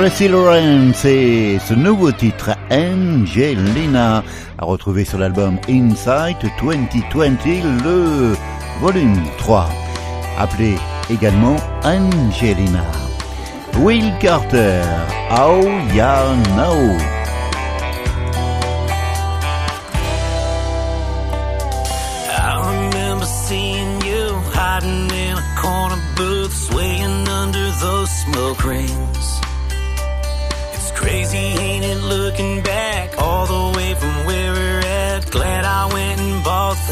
Tracy 0.02 0.30
ce 0.30 1.76
nouveau 1.76 2.12
titre 2.12 2.58
Angelina 2.72 4.24
à 4.58 4.66
retrouver 4.66 5.06
sur 5.06 5.20
l'album 5.20 5.60
Insight 5.70 6.38
2020 6.60 7.84
le 7.84 8.36
volume 8.80 9.22
3 9.38 9.70
appelé 10.40 10.74
également 11.12 11.56
Angelina. 11.84 12.84
Will 13.78 14.12
Carter, 14.20 14.82
How 15.30 15.62
Ya 15.94 16.34
Know. 16.56 16.98
I 22.28 22.58
remember 22.66 23.26
seeing 23.26 24.02
you 24.02 24.34
hiding 24.52 25.12
in 25.12 25.38
a 25.38 25.62
corner 25.62 26.02
under 27.28 27.70
smoke 28.08 28.66
rings. 28.66 29.01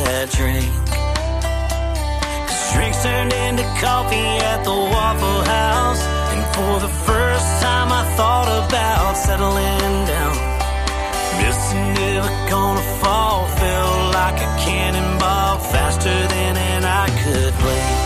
That 0.05 0.31
drink. 0.31 0.71
'Cause 2.47 2.73
drinks 2.73 3.03
turned 3.03 3.33
into 3.33 3.63
coffee 3.81 4.37
at 4.51 4.63
the 4.63 4.77
Waffle 4.93 5.43
House. 5.43 6.01
And 6.31 6.43
for 6.55 6.79
the 6.79 6.93
first 7.05 7.47
time, 7.61 7.91
I 7.91 8.03
thought 8.15 8.49
about 8.63 9.17
settling 9.17 10.05
down. 10.05 10.37
Missing 11.41 11.93
never 11.93 12.31
gonna 12.49 12.85
fall. 13.01 13.47
Felt 13.59 14.13
like 14.13 14.39
a 14.41 14.49
cannonball 14.65 15.57
faster 15.71 16.27
than 16.27 16.57
an 16.57 16.85
eye 16.85 17.11
could 17.23 17.53
blink. 17.59 17.98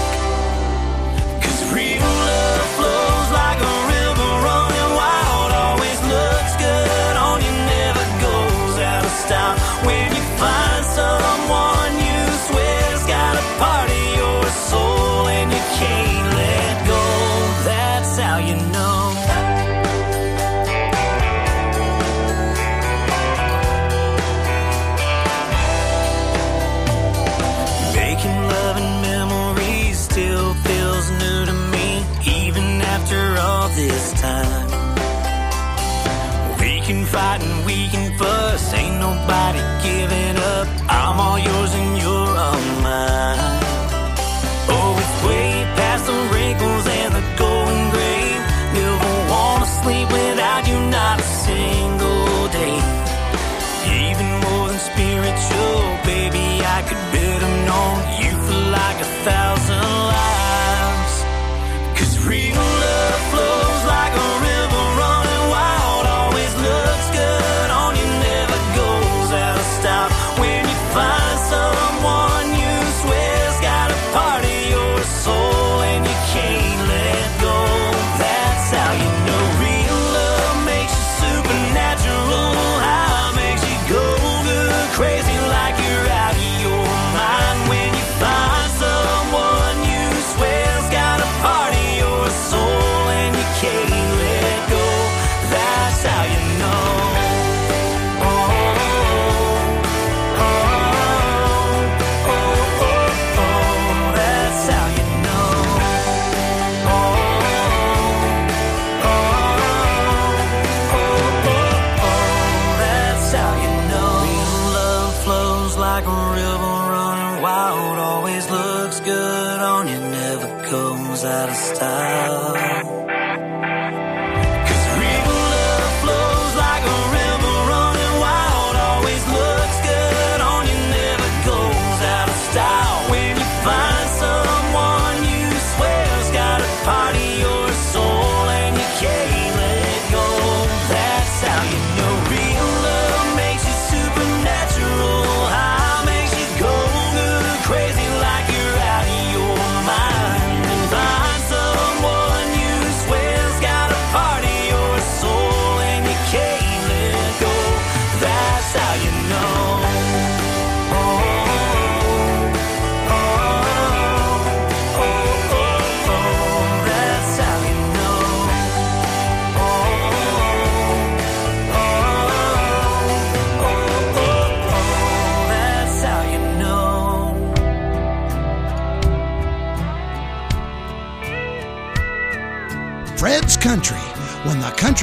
Fuss, 38.17 38.73
ain't 38.73 38.99
nobody 38.99 39.61
giving 39.83 40.37
up. 40.37 40.67
I'm 40.89 41.19
all 41.19 41.39
yours 41.39 41.73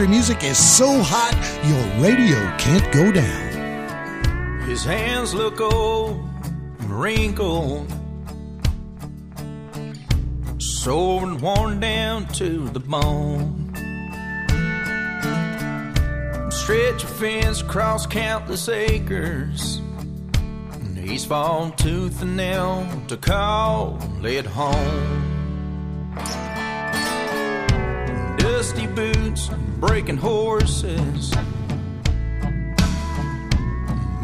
country 0.01 0.17
music 0.17 0.43
is 0.45 0.57
so 0.57 1.03
hot 1.03 1.37
your 1.69 2.03
radio 2.03 2.39
can't 2.57 2.91
go 2.91 3.13
down. 3.13 4.61
His 4.63 4.83
hands 4.83 5.35
look 5.35 5.61
old 5.61 6.27
and 6.79 6.91
wrinkled, 6.91 7.87
sore 10.57 11.25
and 11.25 11.39
worn 11.39 11.81
down 11.81 12.29
to 12.29 12.71
the 12.71 12.81
bone. 12.81 13.75
Stretch 16.51 17.05
a 17.05 17.07
fence 17.07 17.61
across 17.61 18.07
countless 18.07 18.71
acres. 18.71 19.83
and 20.77 20.97
He's 20.97 21.27
fallen 21.27 21.73
tooth 21.73 22.23
and 22.23 22.39
nail 22.39 22.89
to 23.09 23.19
call 23.19 23.99
it 24.25 24.47
home. 24.47 25.30
Breaking 29.31 30.17
horses, 30.17 31.33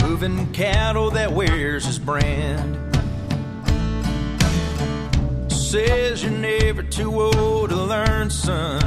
moving 0.03 0.53
cattle 0.53 1.11
that 1.13 1.33
wears 1.33 1.85
his 1.85 1.99
brand. 1.99 2.77
Says 5.49 6.25
you're 6.25 6.33
never 6.33 6.83
too 6.83 7.23
old 7.23 7.71
to 7.71 7.77
learn, 7.77 8.31
son. 8.31 8.81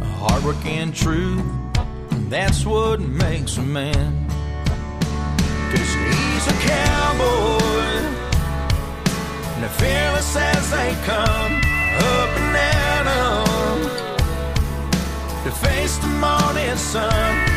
Hard 0.00 0.44
work 0.44 0.64
and 0.64 0.94
truth, 0.94 1.44
that's 2.28 2.64
what 2.64 3.00
makes 3.00 3.56
a 3.56 3.62
man. 3.62 4.28
Cause 5.72 5.92
he's 5.92 6.46
a 6.46 6.56
cowboy, 6.68 8.00
and 9.56 9.70
fearless 9.72 10.36
as 10.36 10.70
they 10.70 10.94
come, 11.04 11.60
up 11.98 12.38
and 12.38 12.56
'em 13.08 13.39
to 15.44 15.50
face 15.50 15.96
the 15.96 16.06
morning 16.06 16.76
sun. 16.76 17.48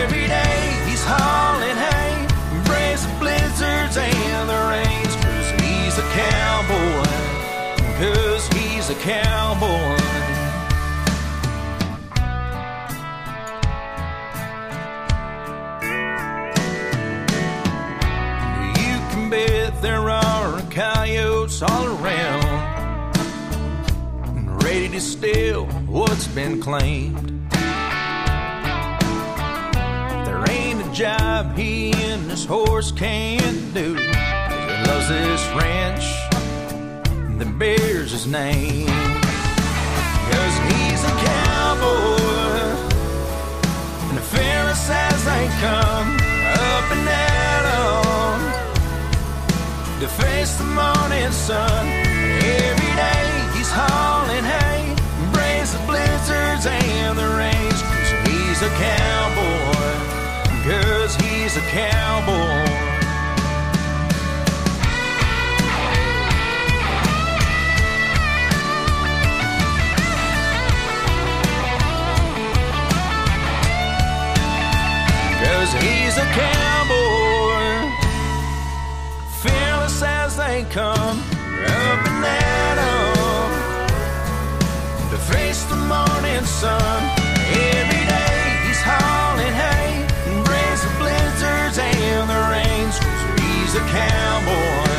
Every 0.00 0.26
day 0.26 0.82
he's 0.88 1.04
hauling 1.04 1.76
hay, 1.76 2.26
embrace 2.56 3.04
the 3.04 3.14
blizzards 3.18 3.96
and 3.98 4.48
the 4.48 4.60
rains. 4.72 5.14
Cause 5.22 5.50
he's 5.60 5.98
a 5.98 6.06
cowboy, 6.16 7.04
cause 8.00 8.48
he's 8.56 8.88
a 8.88 8.94
cowboy. 8.94 9.96
You 18.80 18.96
can 19.10 19.28
bet 19.28 19.82
there 19.82 20.08
are 20.08 20.62
coyotes 20.70 21.60
all 21.60 21.86
around 22.02 22.68
ready 24.62 24.88
to 24.88 25.00
steal 25.00 25.66
what's 25.88 26.26
been 26.28 26.60
claimed. 26.60 27.48
There 30.26 30.44
ain't 30.50 30.80
a 30.86 30.90
job 30.92 31.56
he 31.56 31.92
and 31.92 32.30
his 32.30 32.44
horse 32.44 32.92
can't 32.92 33.74
do. 33.74 33.94
He 33.94 34.84
loves 34.86 35.08
this 35.08 35.46
ranch 35.56 36.04
that 37.38 37.58
bears 37.58 38.12
his 38.12 38.26
name. 38.26 38.86
Cause 40.30 40.56
he's 40.68 41.02
a 41.04 41.14
cowboy, 41.24 42.18
and 44.08 44.18
the 44.18 44.22
as 44.90 45.24
they 45.24 45.48
come, 45.60 46.16
up 46.16 46.90
and 46.92 47.08
at 47.08 47.64
'em 47.78 48.40
to 50.00 50.06
face 50.06 50.52
the 50.58 50.64
morning 50.64 51.32
sun. 51.32 51.86
Every 51.88 52.92
day 53.04 53.26
he's 53.54 53.70
hauling 53.70 54.44
hay, 54.44 54.57
blizzards 56.28 56.66
and 56.66 57.18
the 57.18 57.26
rains. 57.36 57.82
Cause 57.82 58.12
he's 58.28 58.62
a 58.62 58.68
cowboy, 58.76 59.94
cause 60.68 61.16
he's 61.16 61.56
a 61.56 61.60
cowboy. 61.70 62.66
Cause 75.40 75.72
he's 75.82 76.16
a 76.18 76.26
cowboy, 76.36 77.90
fearless 79.40 80.02
as 80.02 80.36
they 80.36 80.64
come, 80.70 81.20
up 81.20 82.06
and 82.06 82.24
at 82.24 82.97
face 85.32 85.62
the 85.64 85.76
morning 85.76 86.44
sun. 86.44 87.00
Every 87.74 88.04
day 88.14 88.40
he's 88.66 88.80
hauling 88.80 89.54
hay, 89.62 90.06
embrace 90.32 90.82
the 90.86 90.92
blizzards 91.00 91.78
and 91.78 92.24
the 92.32 92.40
rains. 92.54 92.96
Cause 92.98 93.34
he's 93.40 93.74
a 93.74 93.84
cowboy, 93.92 94.98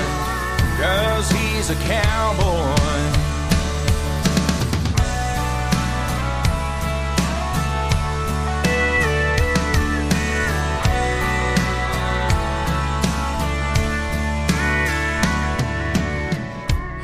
cause 0.81 1.27
he's 1.31 1.69
a 1.69 1.75
cowboy. 1.75 2.69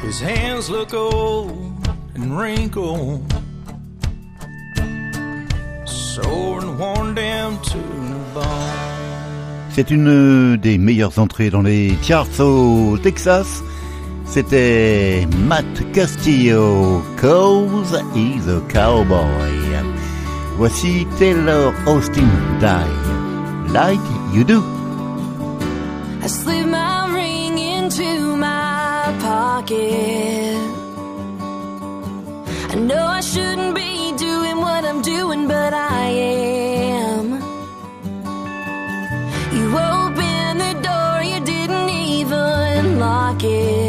His 0.01 0.19
hands 0.19 0.69
look 0.69 0.93
old 0.93 1.64
and 2.25 2.37
wrinkled, 2.37 3.21
sore 5.85 6.61
and 6.61 6.79
worn 6.79 7.13
down 7.13 7.61
to 7.61 7.77
the 7.77 8.19
bone. 8.33 9.71
C'est 9.71 9.91
une 9.91 10.57
des 10.57 10.77
meilleures 10.77 11.19
entrées 11.19 11.49
dans 11.49 11.61
les 11.61 11.95
charts 12.01 12.39
au 12.39 12.97
Texas. 12.97 13.61
C'était 14.25 15.27
Matt 15.47 15.91
Castillo, 15.93 17.03
Cause 17.17 17.95
he's 18.15 18.47
a 18.47 18.61
cowboy. 18.69 19.51
Voici 20.57 21.05
Taylor 21.19 21.73
Austin 21.85 22.29
Die, 22.59 23.73
Like 23.73 23.99
You 24.33 24.43
Do. 24.45 24.63
I 26.23 26.27
slid 26.27 26.65
my 26.67 27.13
ring 27.13 27.59
into 27.59 28.37
my 28.37 29.13
pocket. 29.19 30.74
I 32.75 32.77
know 32.77 33.05
I 33.05 33.21
shouldn't 33.21 33.73
be 33.73 34.11
doing 34.17 34.57
what 34.57 34.83
I'm 34.83 35.01
doing, 35.01 35.47
but 35.47 35.73
I 35.73 36.07
am. 36.07 37.31
You 39.55 39.65
opened 39.93 40.59
the 40.59 40.73
door, 40.83 41.23
you 41.23 41.39
didn't 41.39 41.87
even 41.89 42.99
lock 42.99 43.41
it. 43.45 43.84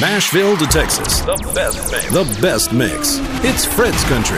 Nashville 0.00 0.58
to 0.58 0.66
Texas, 0.66 1.22
the 1.22 1.38
best 1.54 1.90
mix. 1.90 2.10
The 2.10 2.40
best 2.42 2.70
mix. 2.70 3.18
It's 3.42 3.64
Fred's 3.64 4.04
Country. 4.04 4.36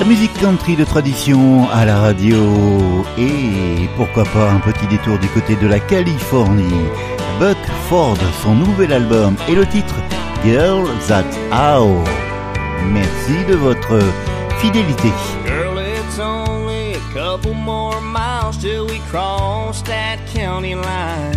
La 0.00 0.04
musique 0.04 0.34
country 0.40 0.74
de 0.74 0.82
tradition 0.82 1.68
à 1.70 1.84
la 1.84 2.00
radio 2.00 2.42
et 3.16 3.88
pourquoi 3.96 4.24
pas 4.24 4.50
un 4.50 4.58
petit 4.58 4.88
détour 4.88 5.16
du 5.20 5.28
côté 5.28 5.54
de 5.54 5.68
la 5.68 5.78
Californie. 5.78 6.88
Buck 7.38 7.56
Ford, 7.88 8.18
son 8.42 8.56
nouvel 8.56 8.92
album 8.92 9.36
et 9.48 9.54
le 9.54 9.64
titre 9.64 9.94
Girl 10.44 10.88
That's 11.06 11.38
How. 11.52 12.02
Merci 12.92 13.44
de 13.48 13.54
votre 13.54 14.00
fidélité. 14.58 15.12
Girl, 15.46 15.78
it's 15.78 16.18
only 16.18 16.94
a 16.94 17.12
couple 17.14 17.54
more 17.54 18.00
miles 18.00 18.58
till 18.58 18.86
we 18.86 18.98
cross 19.08 19.82
that 19.82 20.18
county 20.34 20.74
line. 20.74 21.33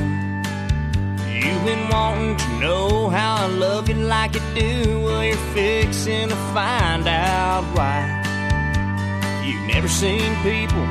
Been 1.68 1.90
wanting 1.90 2.38
to 2.38 2.50
know 2.62 3.10
how 3.10 3.44
I 3.44 3.48
love 3.48 3.90
you 3.90 3.96
like 3.96 4.36
you 4.36 4.42
do. 4.56 5.02
Well, 5.02 5.22
you're 5.22 5.36
fixing 5.54 6.30
to 6.30 6.36
find 6.54 7.06
out 7.06 7.66
why. 7.76 8.08
You've 9.44 9.68
never 9.68 9.90
seen 9.90 10.34
people 10.44 10.86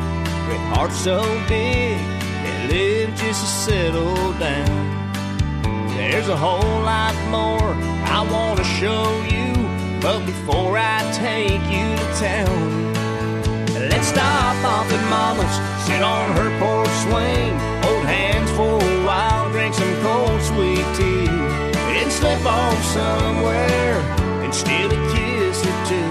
with 0.49 0.61
hearts 0.75 0.99
so 0.99 1.23
big 1.49 1.97
that 1.97 2.71
live 2.71 3.09
just 3.15 3.41
to 3.41 3.49
settle 3.65 4.33
down. 4.35 5.97
There's 5.97 6.29
a 6.29 6.37
whole 6.37 6.83
lot 6.83 7.15
more 7.31 7.73
I 8.05 8.29
want 8.31 8.59
to 8.59 8.65
show 8.65 9.09
you, 9.33 9.55
but 10.03 10.27
before 10.27 10.77
I 10.77 11.01
take 11.13 11.65
you 11.73 11.89
to 12.01 12.07
town, 12.21 12.93
let's 13.89 14.09
stop 14.09 14.57
off 14.63 14.93
at 14.93 15.05
Mama's, 15.09 15.57
sit 15.87 16.03
on 16.03 16.37
her 16.37 16.51
porch 16.61 16.95
swing, 17.09 17.59
hold 17.81 18.05
hands 18.05 18.51
for 18.51 18.96
drink 19.67 19.75
some 19.75 20.03
cold 20.03 20.43
sweet 20.43 20.85
tea, 20.97 21.27
then 21.27 22.11
slip 22.11 22.45
off 22.47 22.85
somewhere 22.85 23.99
and 24.45 24.55
steal 24.55 24.87
a 24.87 25.13
kiss 25.13 25.61
or 25.67 25.77
two, 25.87 26.11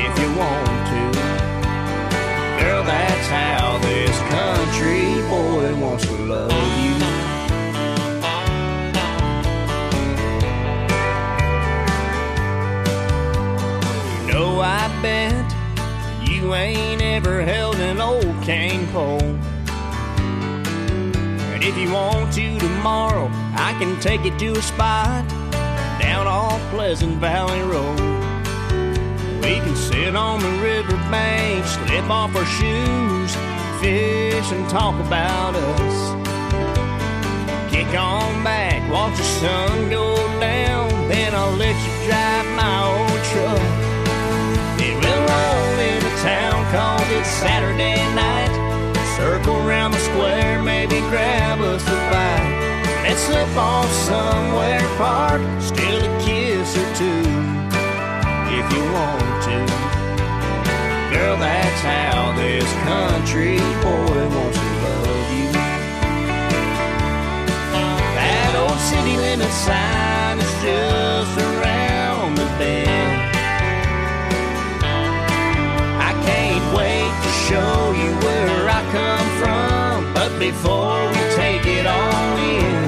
if 0.00 0.18
you 0.18 0.28
want 0.38 0.86
to. 0.88 1.02
Girl, 2.62 2.82
that's 2.82 3.28
how 3.28 3.78
this 3.82 4.18
country 4.30 5.20
boy 5.28 5.74
wants 5.78 6.06
to 6.06 6.12
love 6.24 6.52
you. 6.80 6.94
You 14.26 14.32
know, 14.32 14.60
I 14.60 14.88
bet 15.02 15.54
you 16.26 16.54
ain't 16.54 17.02
ever 17.02 17.42
held 17.42 17.76
an 17.76 18.00
old 18.00 18.42
cane 18.42 18.86
pole. 18.88 19.43
If 21.66 21.78
you 21.78 21.90
want 21.90 22.30
to 22.34 22.58
tomorrow, 22.58 23.30
I 23.54 23.74
can 23.78 23.98
take 23.98 24.22
you 24.22 24.36
to 24.36 24.58
a 24.58 24.62
spot 24.62 25.26
down 25.98 26.26
off 26.26 26.60
Pleasant 26.68 27.16
Valley 27.16 27.62
Road. 27.62 27.98
We 29.40 29.54
can 29.64 29.74
sit 29.74 30.14
on 30.14 30.40
the 30.40 30.50
riverbank, 30.60 31.64
slip 31.64 32.10
off 32.10 32.36
our 32.36 32.44
shoes, 32.44 33.34
fish 33.80 34.52
and 34.52 34.68
talk 34.68 34.94
about 35.06 35.54
us. 35.56 35.96
Kick 37.72 37.88
on 37.98 38.44
back, 38.44 38.84
watch 38.92 39.16
the 39.16 39.24
sun 39.24 39.88
go 39.88 40.16
down, 40.38 40.90
then 41.08 41.34
I'll 41.34 41.56
let 41.56 41.74
you 41.74 41.92
drive 42.06 42.46
my 42.60 42.76
old 42.92 43.24
truck. 43.32 43.64
Then 44.76 45.00
we'll 45.00 45.24
roll 45.32 45.78
into 45.80 46.12
town 46.20 46.60
cause 46.70 47.08
it's 47.10 47.28
Saturday 47.40 47.96
night. 48.14 48.52
Circle 49.16 49.56
around 49.66 49.92
the 49.92 49.98
square, 50.00 50.53
grab 51.10 51.60
us 51.60 51.82
a 51.86 51.98
bite. 52.10 52.64
Let's 53.04 53.20
slip 53.20 53.56
off 53.56 53.90
somewhere, 53.92 54.80
park, 54.96 55.42
steal 55.60 56.00
a 56.02 56.10
kiss 56.24 56.76
or 56.76 56.88
two 56.96 57.24
if 58.58 58.66
you 58.72 58.82
want 58.96 59.42
to. 59.48 59.58
Girl, 61.12 61.36
that's 61.36 61.80
how 61.82 62.32
this 62.36 62.68
country 62.88 63.58
boy 63.84 64.20
wants 64.34 64.58
to 64.58 64.70
love 64.84 65.28
you. 65.38 65.50
That 68.18 68.52
old 68.62 68.80
city 68.90 69.16
limit 69.16 69.52
sign 69.52 70.38
is 70.38 70.54
just 70.64 71.34
around 71.38 72.36
the 72.36 72.48
bend. 72.58 73.20
I 76.08 76.12
can't 76.26 76.66
wait 76.76 77.12
to 77.24 77.30
show 77.46 77.83
before 80.50 81.00
we 81.08 81.22
take 81.40 81.64
it 81.64 81.86
all 81.86 82.36
in, 82.36 82.84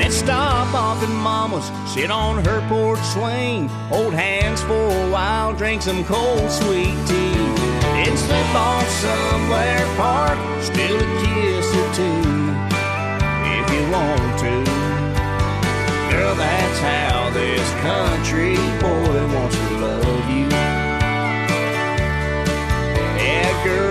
Let's 0.00 0.16
stop 0.16 0.72
off 0.74 1.02
at 1.02 1.10
Mama's, 1.10 1.70
sit 1.92 2.10
on 2.10 2.42
her 2.46 2.66
porch 2.68 3.02
swing, 3.14 3.68
hold 3.92 4.14
hands 4.14 4.62
for 4.62 4.86
a 5.04 5.10
while, 5.10 5.52
drink 5.52 5.82
some 5.82 6.02
cold 6.04 6.50
sweet 6.50 6.96
tea, 7.06 7.34
then 7.94 8.16
slip 8.16 8.54
off 8.54 8.88
somewhere, 8.88 9.84
park, 9.96 10.38
steal 10.62 10.96
a 10.96 11.08
kiss 11.22 11.68
or 11.80 11.88
two, 12.00 12.22
if 13.56 13.66
you 13.74 13.82
want 13.92 14.32
to. 14.44 14.54
Girl, 16.10 16.34
that's 16.34 16.78
how 16.80 17.30
this 17.34 17.68
country 17.88 18.56
boy 18.80 19.34
wants 19.34 19.56
to 19.56 19.70
love 19.84 20.30
you. 20.30 20.48
Yeah, 23.22 23.52
girl, 23.64 23.89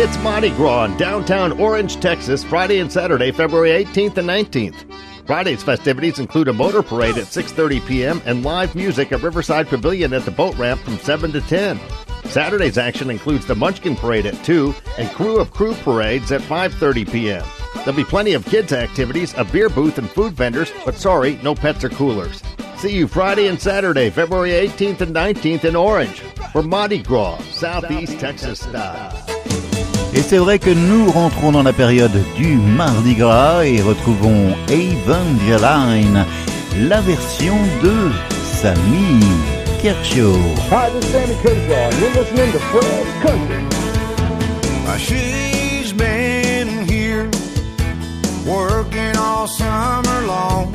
It's 0.00 0.16
Mardi 0.18 0.50
Gras 0.50 0.84
in 0.84 0.96
downtown 0.96 1.50
Orange, 1.58 1.98
Texas, 1.98 2.44
Friday 2.44 2.78
and 2.78 2.90
Saturday, 2.90 3.32
February 3.32 3.84
18th 3.84 4.16
and 4.18 4.28
19th. 4.28 5.26
Friday's 5.26 5.64
festivities 5.64 6.20
include 6.20 6.46
a 6.46 6.52
motor 6.52 6.84
parade 6.84 7.18
at 7.18 7.24
6:30 7.24 7.84
p.m. 7.84 8.22
and 8.24 8.44
live 8.44 8.76
music 8.76 9.10
at 9.10 9.24
Riverside 9.24 9.66
Pavilion 9.66 10.12
at 10.12 10.24
the 10.24 10.30
boat 10.30 10.56
ramp 10.56 10.80
from 10.82 10.98
7 10.98 11.32
to 11.32 11.40
10. 11.40 11.80
Saturday's 12.26 12.78
action 12.78 13.10
includes 13.10 13.44
the 13.44 13.56
Munchkin 13.56 13.96
Parade 13.96 14.26
at 14.26 14.44
2 14.44 14.72
and 14.98 15.08
Krewe 15.08 15.40
of 15.40 15.52
Krewe 15.52 15.74
parades 15.82 16.30
at 16.30 16.42
5:30 16.42 17.10
p.m. 17.10 17.44
There'll 17.78 17.92
be 17.94 18.04
plenty 18.04 18.34
of 18.34 18.44
kids 18.44 18.72
activities, 18.72 19.34
a 19.36 19.44
beer 19.44 19.68
booth 19.68 19.98
and 19.98 20.08
food 20.08 20.32
vendors, 20.32 20.70
but 20.84 20.94
sorry, 20.94 21.40
no 21.42 21.56
pets 21.56 21.82
or 21.82 21.88
coolers. 21.88 22.40
See 22.76 22.94
you 22.94 23.08
Friday 23.08 23.48
and 23.48 23.60
Saturday, 23.60 24.10
February 24.10 24.50
18th 24.50 25.00
and 25.00 25.12
19th 25.12 25.64
in 25.64 25.74
Orange 25.74 26.20
for 26.52 26.62
Mardi 26.62 27.02
Gras, 27.02 27.40
Southeast 27.50 28.20
Texas 28.20 28.60
style. 28.60 29.37
Et 30.18 30.22
c'est 30.22 30.38
vrai 30.38 30.58
que 30.58 30.70
nous 30.70 31.12
rentrons 31.12 31.52
dans 31.52 31.62
la 31.62 31.72
période 31.72 32.10
du 32.34 32.56
Mardi 32.56 33.14
Gras 33.14 33.64
et 33.64 33.80
retrouvons 33.80 34.52
Evangeline, 34.68 36.26
la 36.76 37.00
version 37.02 37.54
de 37.84 38.10
Sammy 38.60 39.20
Kershaw. 39.80 40.34
Hi, 40.72 40.90
this 40.90 41.04
is 41.04 41.12
Sammy 41.12 41.36
Kershaw, 41.40 41.72
and 41.72 41.94
you're 42.00 42.10
listening 42.14 42.50
to 42.50 42.58
Fred's 42.58 43.12
Country. 43.22 43.62
Uh, 44.88 44.96
She's 44.96 45.92
been 45.92 46.84
here 46.88 47.30
working 48.44 49.16
all 49.16 49.46
summer 49.46 50.26
long, 50.26 50.72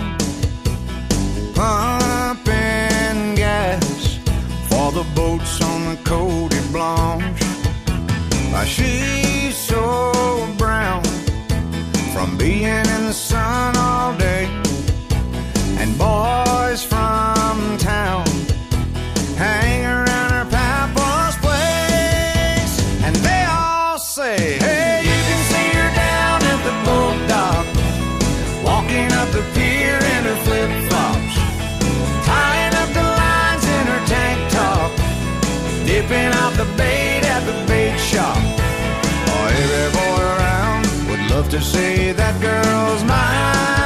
pumping 1.54 3.36
gas 3.36 4.20
for 4.70 4.94
the 4.94 5.04
boats 5.14 5.62
on 5.62 5.96
the 5.96 6.02
Cody 6.06 6.62
Blanche. 6.72 7.44
Uh, 8.56 8.64
She's 8.64 9.23
from 12.24 12.38
being 12.38 12.64
in 12.64 13.04
the 13.06 13.12
sun 13.12 13.76
all 13.76 14.16
day, 14.18 14.46
and 15.78 15.98
boys 15.98 16.53
to 41.54 41.62
say 41.62 42.12
that 42.14 42.42
girl's 42.42 43.04
mine. 43.04 43.83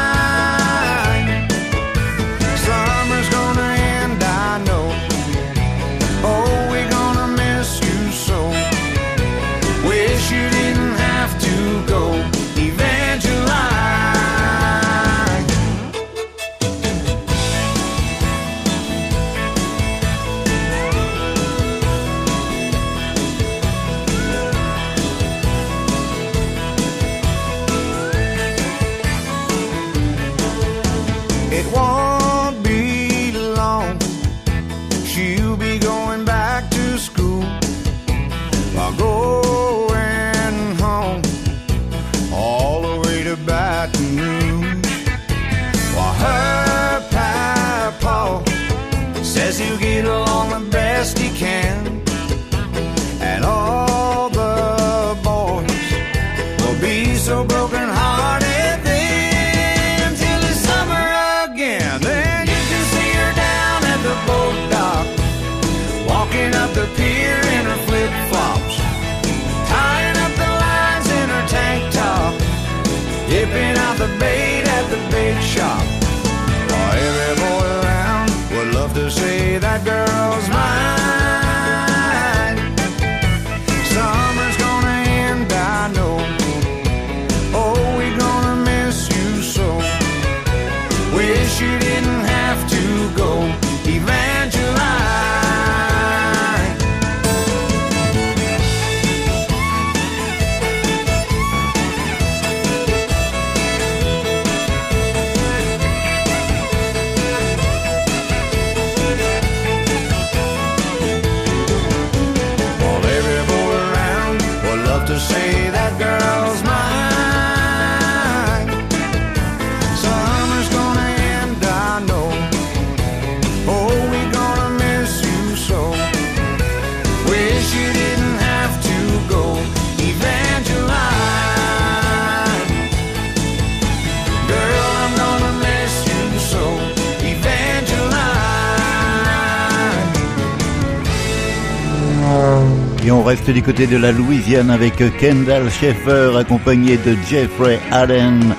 Et 143.08 143.12
on 143.12 143.24
reste 143.24 143.50
du 143.50 143.64
côté 143.64 143.88
de 143.88 143.96
la 143.96 144.12
Louisiane 144.12 144.70
avec 144.70 144.96
Kendall 145.18 145.72
Schaeffer 145.72 146.38
accompagné 146.38 146.98
de 146.98 147.16
Jeffrey 147.30 147.80
Allen 147.90 148.54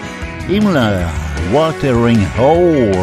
Himmler, 0.48 1.04
Watering 1.52 2.24
Hole. 2.40 2.96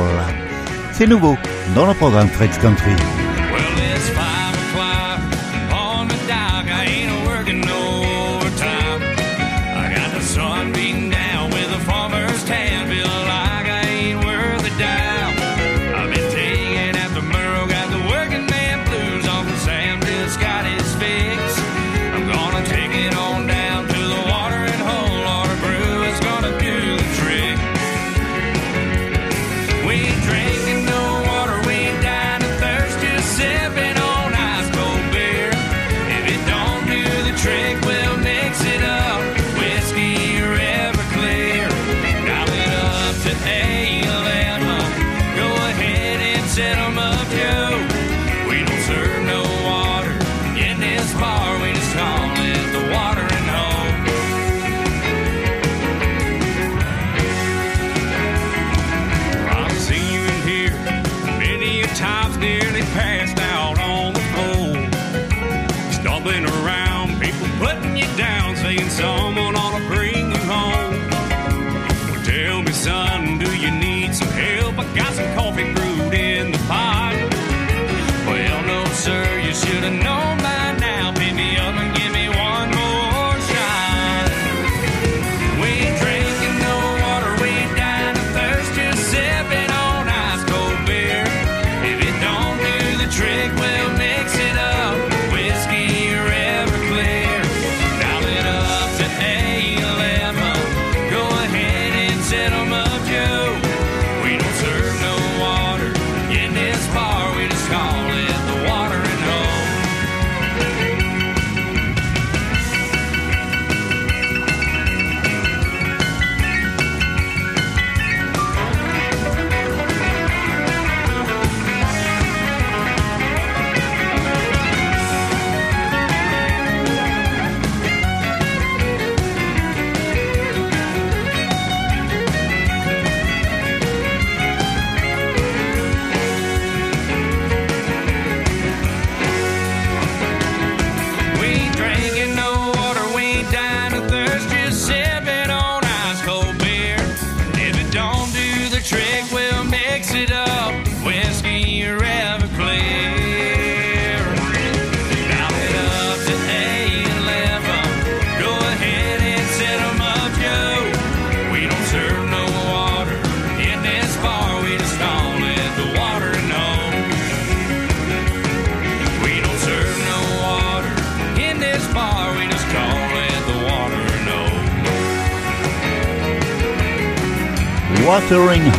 C'est 0.92 1.06
nouveau 1.06 1.38
dans 1.76 1.86
le 1.86 1.94
programme 1.94 2.30
Fred's 2.30 2.58
Country. 2.58 2.96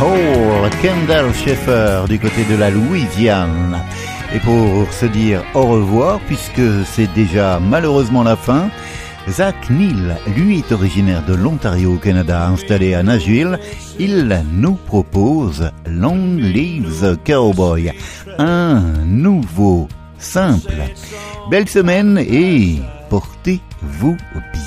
Hole, 0.00 0.70
Kendall 0.82 1.32
Schaeffer 1.32 2.04
du 2.06 2.18
côté 2.18 2.44
de 2.50 2.56
la 2.56 2.70
Louisiane. 2.70 3.80
Et 4.34 4.38
pour 4.40 4.92
se 4.92 5.06
dire 5.06 5.42
au 5.54 5.66
revoir, 5.66 6.20
puisque 6.26 6.84
c'est 6.84 7.12
déjà 7.14 7.58
malheureusement 7.60 8.22
la 8.22 8.36
fin, 8.36 8.68
Zach 9.28 9.70
Neal, 9.70 10.18
lui 10.36 10.58
est 10.58 10.72
originaire 10.72 11.24
de 11.24 11.34
l'Ontario 11.34 11.94
au 11.94 11.96
Canada, 11.96 12.46
installé 12.46 12.94
à 12.94 13.02
Nashville. 13.02 13.58
Il 13.98 14.44
nous 14.52 14.74
propose 14.74 15.70
Long 15.86 16.36
Lives 16.36 17.16
Cowboy, 17.24 17.92
un 18.38 18.80
nouveau 19.06 19.88
simple. 20.18 20.74
Belle 21.50 21.68
semaine 21.68 22.18
et 22.18 22.76
portez-vous 23.08 24.16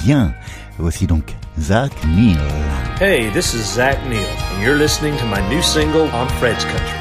bien. 0.06 0.34
Voici 0.80 1.06
donc 1.06 1.36
Zach 1.60 1.91
Neil. 2.05 2.38
Hey, 2.97 3.30
this 3.30 3.53
is 3.53 3.66
Zach 3.66 4.01
Neil, 4.07 4.26
and 4.26 4.64
you're 4.64 4.78
listening 4.78 5.18
to 5.18 5.26
my 5.26 5.47
new 5.49 5.62
single 5.62 6.07
on 6.10 6.30
Fred's 6.39 6.64
Country. 6.64 6.99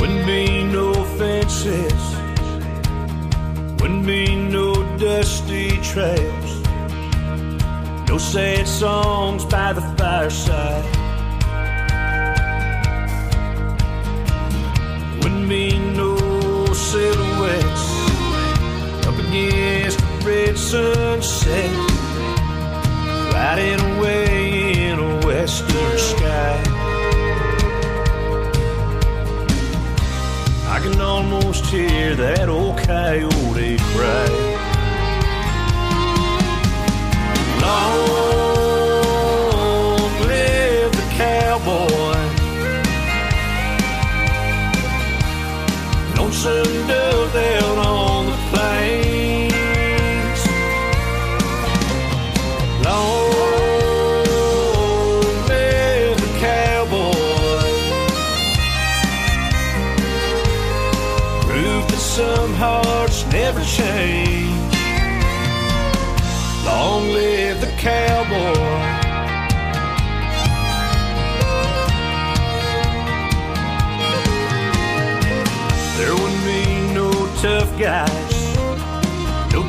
Wouldn't 0.00 0.26
be 0.26 0.64
no 0.64 0.92
fences, 1.16 2.16
wouldn't 3.80 4.04
be 4.04 4.34
no 4.34 4.74
dusty 4.98 5.78
trails, 5.82 6.62
no 8.08 8.18
sad 8.18 8.66
songs 8.66 9.44
by 9.44 9.72
the 9.72 9.82
fireside. 9.96 10.84
Wouldn't 15.22 15.48
be 15.48 15.78
no 15.78 16.16
silhouettes 16.74 17.86
up 19.06 19.16
against 19.18 19.98
the 20.00 20.15
red 20.26 20.58
sunset, 20.58 21.70
riding 23.32 23.80
away 23.96 24.88
in 24.88 24.98
a 24.98 25.20
western 25.24 25.98
sky. 25.98 26.60
I 30.68 30.80
can 30.82 31.00
almost 31.00 31.66
hear 31.66 32.16
that 32.16 32.48
old 32.48 32.76
coyote 32.78 33.76
cry. 33.94 34.28
Long 37.62 38.35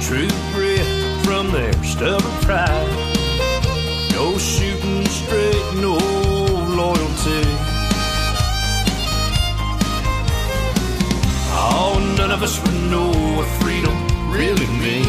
true 0.08 0.30
grit 0.54 0.88
from 1.26 1.52
their 1.52 1.74
stubborn 1.84 2.32
pride, 2.44 2.88
no 4.14 4.38
shooting 4.38 5.06
straight, 5.08 5.66
no 5.82 5.98
loyalty. 6.80 7.44
Oh, 11.60 12.16
none 12.18 12.32
of 12.32 12.42
us 12.42 12.58
would 12.64 12.80
know 12.90 13.10
what 13.36 13.48
freedom 13.60 13.98
really 14.32 14.68
means. 14.80 15.07